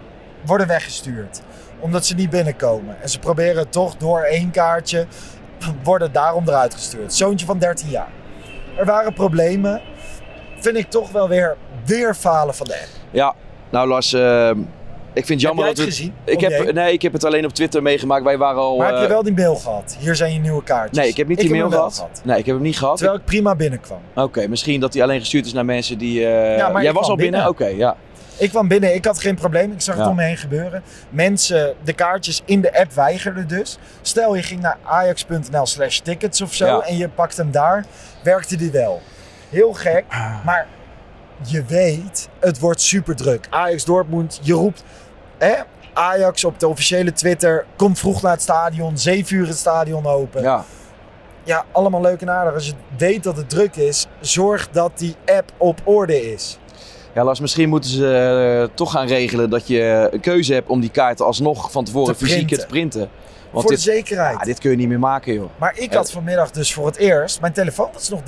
worden 0.45 0.67
weggestuurd. 0.67 1.41
Omdat 1.79 2.05
ze 2.05 2.15
niet 2.15 2.29
binnenkomen. 2.29 3.01
En 3.01 3.09
ze 3.09 3.19
proberen 3.19 3.69
toch 3.69 3.95
door 3.97 4.19
één 4.21 4.51
kaartje, 4.51 5.05
worden 5.83 6.11
daarom 6.11 6.47
eruit 6.47 6.73
gestuurd. 6.73 7.13
Zoontje 7.13 7.45
van 7.45 7.57
13 7.59 7.89
jaar. 7.89 8.09
Er 8.77 8.85
waren 8.85 9.13
problemen. 9.13 9.81
Vind 10.59 10.77
ik 10.77 10.89
toch 10.89 11.11
wel 11.11 11.27
weer, 11.29 11.55
weer 11.85 12.13
falen 12.15 12.55
van 12.55 12.65
de 12.67 12.73
app. 12.73 12.87
Ja. 13.11 13.33
Nou, 13.69 13.87
Lars, 13.87 14.13
eh, 14.13 14.49
ik 15.13 15.25
vind 15.25 15.27
het 15.29 15.41
jammer 15.41 15.65
jij 15.65 15.73
dat 15.73 15.85
het 15.85 15.93
we... 15.95 16.01
gezien? 16.01 16.13
Ik 16.25 16.39
heb, 16.39 16.73
nee, 16.73 16.93
ik 16.93 17.01
heb 17.01 17.13
het 17.13 17.23
alleen 17.23 17.45
op 17.45 17.53
Twitter 17.53 17.81
meegemaakt. 17.81 18.23
Wij 18.23 18.37
waren 18.37 18.61
al... 18.61 18.77
Maar 18.77 18.87
heb 18.87 18.97
je 18.97 19.03
eh, 19.03 19.09
wel 19.09 19.23
die 19.23 19.33
mail 19.33 19.55
gehad? 19.55 19.97
Hier 19.99 20.15
zijn 20.15 20.33
je 20.33 20.39
nieuwe 20.39 20.63
kaartjes. 20.63 20.97
Nee, 20.97 21.07
ik 21.07 21.17
heb 21.17 21.27
niet 21.27 21.39
die 21.39 21.49
mail 21.49 21.69
gehad. 21.69 22.21
Nee, 22.23 22.37
ik 22.37 22.45
heb 22.45 22.55
hem 22.55 22.63
niet 22.63 22.77
gehad. 22.77 22.97
Terwijl 22.97 23.17
ik 23.19 23.25
prima 23.25 23.55
binnenkwam. 23.55 23.99
Oké, 24.15 24.47
misschien 24.47 24.79
dat 24.79 24.93
hij 24.93 25.03
alleen 25.03 25.19
gestuurd 25.19 25.45
is 25.45 25.53
naar 25.53 25.65
mensen 25.65 25.97
die... 25.97 26.25
eh, 26.27 26.57
Ja, 26.57 26.69
maar 26.69 26.83
Jij 26.83 26.93
was 26.93 27.07
al 27.09 27.15
binnen? 27.15 27.31
binnen. 27.31 27.49
Oké, 27.49 27.77
ja. 27.77 27.95
Ik 28.37 28.49
kwam 28.49 28.67
binnen, 28.67 28.93
ik 28.95 29.05
had 29.05 29.19
geen 29.19 29.35
probleem. 29.35 29.71
Ik 29.71 29.81
zag 29.81 29.95
het 29.95 30.07
om 30.07 30.15
me 30.15 30.23
heen 30.23 30.37
gebeuren. 30.37 30.83
Mensen, 31.09 31.73
de 31.83 31.93
kaartjes 31.93 32.41
in 32.45 32.61
de 32.61 32.79
app 32.79 32.91
weigerden 32.93 33.47
dus. 33.47 33.77
Stel 34.01 34.35
je 34.35 34.43
ging 34.43 34.61
naar 34.61 34.77
ajax.nl 34.83 35.65
slash 35.65 35.97
tickets 35.99 36.41
of 36.41 36.53
zo 36.53 36.65
Ja. 36.65 36.79
en 36.81 36.97
je 36.97 37.09
pakt 37.09 37.37
hem 37.37 37.51
daar, 37.51 37.85
werkte 38.23 38.55
die 38.55 38.71
wel. 38.71 39.01
Heel 39.49 39.73
gek, 39.73 40.05
maar 40.45 40.67
je 41.47 41.63
weet, 41.65 42.29
het 42.39 42.59
wordt 42.59 42.81
super 42.81 43.15
druk. 43.15 43.47
Ajax 43.49 43.85
Dortmund, 43.85 44.39
je 44.41 44.53
roept, 44.53 44.83
hè? 45.37 45.53
Ajax 45.93 46.43
op 46.45 46.59
de 46.59 46.67
officiële 46.67 47.13
Twitter, 47.13 47.65
kom 47.75 47.95
vroeg 47.95 48.21
naar 48.21 48.31
het 48.31 48.41
stadion, 48.41 48.97
7 48.97 49.35
uur 49.35 49.47
het 49.47 49.57
stadion 49.57 50.05
open. 50.05 50.41
ja. 50.41 50.63
ja, 51.43 51.65
allemaal 51.71 52.01
leuk 52.01 52.21
en 52.21 52.29
aardig. 52.29 52.53
Als 52.53 52.65
je 52.67 52.73
weet 52.97 53.23
dat 53.23 53.37
het 53.37 53.49
druk 53.49 53.75
is, 53.75 54.07
zorg 54.19 54.69
dat 54.71 54.91
die 54.95 55.15
app 55.25 55.51
op 55.57 55.81
orde 55.83 56.31
is. 56.33 56.59
Ja, 57.15 57.23
Lars, 57.23 57.39
misschien 57.39 57.69
moeten 57.69 57.89
ze 57.89 58.67
eh, 58.69 58.75
toch 58.75 58.91
gaan 58.91 59.07
regelen 59.07 59.49
dat 59.49 59.67
je 59.67 60.09
een 60.11 60.19
keuze 60.19 60.53
hebt 60.53 60.69
om 60.69 60.79
die 60.79 60.89
kaarten 60.89 61.25
alsnog 61.25 61.71
van 61.71 61.83
tevoren 61.83 62.17
Te 62.17 62.25
fysiek 62.25 62.47
te 62.47 62.65
printen. 62.67 63.09
Want 63.51 63.67
voor 63.67 63.75
dit, 63.75 63.85
de 63.85 63.91
zekerheid. 63.91 64.37
ja, 64.37 64.43
dit 64.43 64.59
kun 64.59 64.71
je 64.71 64.77
niet 64.77 64.87
meer 64.87 64.99
maken, 64.99 65.33
joh. 65.33 65.49
Maar 65.57 65.73
ik 65.77 65.93
had 65.93 66.11
vanmiddag 66.11 66.51
dus 66.51 66.73
voor 66.73 66.85
het 66.85 66.95
eerst, 66.95 67.41
mijn 67.41 67.53
telefoon 67.53 67.89
was 67.93 68.09
nog 68.09 68.19
13%. 68.19 68.23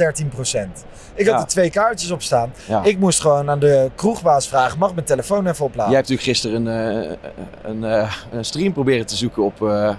Ik 1.14 1.28
had 1.28 1.42
er 1.42 1.48
twee 1.48 1.70
kaartjes 1.70 2.12
op 2.12 2.22
staan. 2.22 2.54
Ja. 2.68 2.84
Ik 2.84 3.00
moest 3.00 3.22
gewoon 3.22 3.50
aan 3.50 3.60
de 3.60 3.92
kroegbaas 3.96 4.48
vragen, 4.48 4.80
mag 4.80 4.94
mijn 4.94 5.06
telefoon 5.06 5.48
even 5.48 5.66
opladen? 5.66 5.92
Jij 5.92 6.00
hebt 6.00 6.10
natuurlijk 6.10 6.38
gisteren 6.38 6.66
een, 6.66 7.06
eh, 7.06 7.18
een, 7.64 7.84
eh, 7.84 8.14
een 8.32 8.46
stream 8.46 8.74
proberen 8.74 9.06
te 9.06 9.16
zoeken 9.16 9.44
op, 9.44 9.62
eh, 9.62 9.90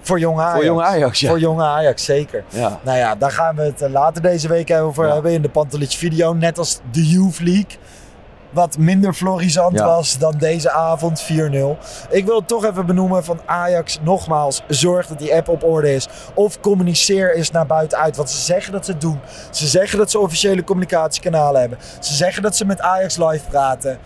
Voor 0.00 0.18
jonge 0.18 0.40
Ajax. 0.42 0.54
voor 0.56 0.64
jonge 0.64 0.82
Ajax. 0.82 1.20
Ja. 1.20 1.28
Voor 1.28 1.38
jonge 1.38 1.62
Ajax, 1.64 2.04
zeker. 2.04 2.44
Ja. 2.48 2.80
Nou 2.82 2.98
ja, 2.98 3.14
daar 3.14 3.30
gaan 3.30 3.56
we 3.56 3.62
het 3.62 3.82
eh, 3.82 3.90
later 3.90 4.22
deze 4.22 4.48
week 4.48 4.70
over 4.70 5.12
hebben 5.12 5.32
in 5.32 5.42
de 5.42 5.48
Pantelich 5.48 5.96
video. 5.96 6.32
Net 6.32 6.58
als 6.58 6.80
de 6.90 7.08
Youth 7.08 7.40
League. 7.40 7.78
Wat 8.54 8.78
minder 8.78 9.14
florisant 9.14 9.78
Ja. 9.78 9.84
was 9.84 10.18
dan 10.18 10.34
deze 10.38 10.70
avond 10.70 11.20
4-0. 11.22 11.78
Ik 12.10 12.24
wil 12.26 12.36
het 12.38 12.48
toch 12.48 12.64
even 12.64 12.86
benoemen 12.86 13.24
van 13.24 13.40
Ajax. 13.46 13.98
Nogmaals, 14.02 14.62
zorg 14.68 15.06
dat 15.06 15.18
die 15.18 15.34
app 15.34 15.48
op 15.48 15.64
orde 15.64 15.94
is. 15.94 16.08
Of 16.34 16.60
communiceer 16.60 17.34
eens 17.36 17.50
naar 17.50 17.66
buiten 17.66 17.98
uit. 17.98 18.16
Want 18.16 18.30
ze 18.30 18.38
zeggen 18.40 18.72
dat 18.72 18.84
ze 18.84 18.90
het 18.92 19.00
doen. 19.00 19.20
Ze 19.50 19.66
zeggen 19.66 19.98
dat 19.98 20.10
ze 20.10 20.18
officiële 20.18 20.64
communicatiekanalen 20.64 21.60
hebben. 21.60 21.78
Ze 22.00 22.14
zeggen 22.14 22.42
dat 22.42 22.56
ze 22.56 22.64
met 22.64 22.80
Ajax 22.80 23.16
live 23.16 23.44
praten. 23.48 23.98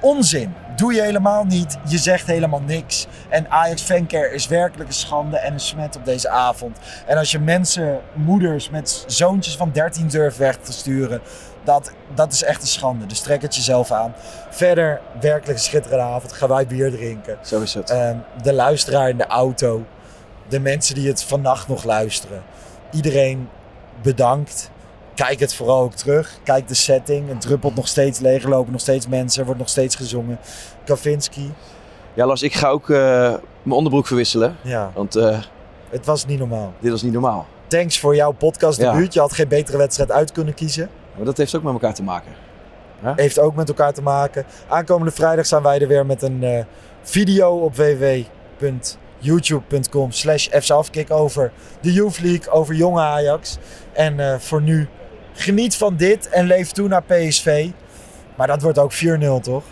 Onzin. 0.00 0.54
Doe 0.76 0.94
je 0.94 1.02
helemaal 1.02 1.44
niet. 1.44 1.78
Je 1.88 1.98
zegt 1.98 2.26
helemaal 2.26 2.62
niks. 2.66 3.06
En 3.28 3.50
Ajax 3.50 3.82
Fancare 3.82 4.30
is 4.34 4.46
werkelijk 4.46 4.88
een 4.88 4.94
schande 4.94 5.38
en 5.38 5.52
een 5.52 5.60
smet 5.60 5.96
op 5.96 6.04
deze 6.04 6.28
avond. 6.28 6.78
En 7.06 7.16
als 7.18 7.30
je 7.30 7.38
mensen, 7.38 8.00
moeders 8.14 8.70
met 8.70 9.04
zoontjes 9.06 9.56
van 9.56 9.70
13 9.72 10.08
durft 10.08 10.36
weg 10.36 10.56
te 10.56 10.72
sturen, 10.72 11.20
dat, 11.68 11.92
dat 12.14 12.32
is 12.32 12.42
echt 12.42 12.62
een 12.62 12.68
schande. 12.68 13.06
Dus 13.06 13.20
trek 13.20 13.42
het 13.42 13.54
jezelf 13.54 13.90
aan. 13.90 14.12
Verder, 14.50 15.00
werkelijk 15.20 15.58
een 15.58 15.64
schitterende 15.64 16.04
avond. 16.04 16.32
Gaan 16.32 16.48
wij 16.48 16.66
bier 16.66 16.90
drinken. 16.90 17.38
Zo 17.42 17.60
is 17.60 17.74
het. 17.74 17.90
Ehm, 17.90 18.16
de 18.42 18.52
luisteraar 18.52 19.08
in 19.08 19.16
de 19.16 19.26
auto. 19.26 19.84
De 20.48 20.60
mensen 20.60 20.94
die 20.94 21.08
het 21.08 21.22
vannacht 21.22 21.68
nog 21.68 21.84
luisteren. 21.84 22.42
Iedereen 22.92 23.48
bedankt. 24.02 24.70
Kijk 25.14 25.40
het 25.40 25.54
vooral 25.54 25.80
ook 25.82 25.94
terug. 25.94 26.38
Kijk 26.44 26.68
de 26.68 26.74
setting. 26.74 27.28
Het 27.28 27.40
druppelt 27.40 27.74
nog 27.74 27.88
steeds 27.88 28.18
leeg. 28.18 28.44
Lopen 28.44 28.72
nog 28.72 28.80
steeds 28.80 29.08
mensen. 29.08 29.38
Er 29.40 29.44
wordt 29.46 29.60
nog 29.60 29.68
steeds 29.70 29.94
gezongen. 29.94 30.38
Kavinski. 30.84 31.52
Ja, 32.14 32.26
Lars, 32.26 32.42
ik 32.42 32.54
ga 32.54 32.68
ook 32.68 32.90
eh, 32.90 32.98
mijn 33.62 33.76
onderbroek 33.76 34.06
verwisselen. 34.06 34.56
Ja, 34.62 34.90
Want 34.94 35.16
eh, 35.16 35.38
het 35.90 36.06
was 36.06 36.26
niet 36.26 36.38
normaal. 36.38 36.72
dit 36.80 36.90
was 36.90 37.02
niet 37.02 37.12
normaal. 37.12 37.46
thanks 37.66 37.98
voor 37.98 38.14
jouw 38.14 38.32
podcast 38.32 38.80
Ja. 38.80 38.92
debuut. 38.92 39.14
Je 39.14 39.20
had 39.20 39.32
geen 39.32 39.48
betere 39.48 39.76
wedstrijd 39.78 40.10
uit 40.12 40.32
kunnen 40.32 40.54
kiezen. 40.54 40.88
Maar 41.18 41.26
dat 41.26 41.36
heeft 41.36 41.54
ook 41.56 41.62
met 41.62 41.72
elkaar 41.72 41.94
te 41.94 42.02
maken. 42.02 42.32
Heeft 43.02 43.38
ook 43.38 43.54
met 43.54 43.68
elkaar 43.68 43.92
te 43.92 44.02
maken. 44.02 44.44
Aankomende 44.68 45.12
vrijdag 45.12 45.46
zijn 45.46 45.62
wij 45.62 45.80
er 45.80 45.88
weer 45.88 46.06
met 46.06 46.22
een 46.22 46.42
eh, 46.42 46.64
video 47.02 47.56
op 47.56 47.76
www.youtube.com 47.76 50.12
slash 50.12 50.48
over 51.08 51.52
de 51.80 51.92
Youth 51.92 52.20
League, 52.20 52.52
over 52.52 52.74
jonge 52.74 53.00
Ajax. 53.00 53.58
En 53.92 54.20
eh, 54.20 54.38
voor 54.38 54.62
nu, 54.62 54.88
geniet 55.32 55.76
van 55.76 55.96
dit 55.96 56.28
en 56.28 56.46
leef 56.46 56.70
toe 56.70 56.88
naar 56.88 57.02
PSV. 57.02 57.68
Maar 58.34 58.46
dat 58.46 58.62
wordt 58.62 58.78
ook 58.78 58.92
4-0, 58.94 58.96
toch? 59.40 59.62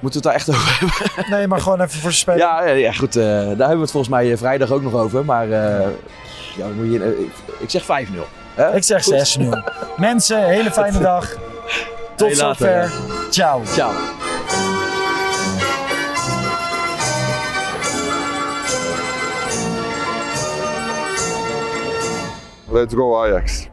Moeten 0.00 0.22
we 0.22 0.28
het 0.28 0.32
daar 0.32 0.34
echt 0.34 0.48
over 0.50 0.78
hebben? 0.78 0.96
Nee, 1.38 1.46
maar 1.46 1.60
gewoon 1.60 1.80
even 1.80 2.00
voor 2.00 2.12
spelen. 2.12 2.38
Ja, 2.40 2.64
ja, 2.66 2.72
ja, 2.72 2.92
goed. 2.92 3.16
eh, 3.16 3.22
daar 3.24 3.46
hebben 3.46 3.76
we 3.76 3.80
het 3.80 3.90
volgens 3.90 4.12
mij 4.12 4.36
vrijdag 4.36 4.70
ook 4.70 4.82
nog 4.82 4.94
over. 4.94 5.24
Maar 5.24 5.50
eh, 5.50 5.86
ja, 6.56 6.66
moet 6.76 6.92
je, 6.92 7.26
ik, 7.58 7.70
zeg 7.70 7.82
5-0. 7.82 7.86
hè? 8.54 8.76
Ik 8.76 8.82
zeg 8.84 9.04
Goed. 9.04 9.38
6-0. 9.40 9.48
Mensen, 9.98 10.44
hele 10.44 10.70
fijne 10.70 10.98
dag. 10.98 11.36
Tot 12.16 12.36
zover. 12.36 12.92
Ciao. 13.30 13.62
Ciao. 13.64 13.92
Let's 22.70 22.94
go 22.94 23.22
Ajax. 23.22 23.68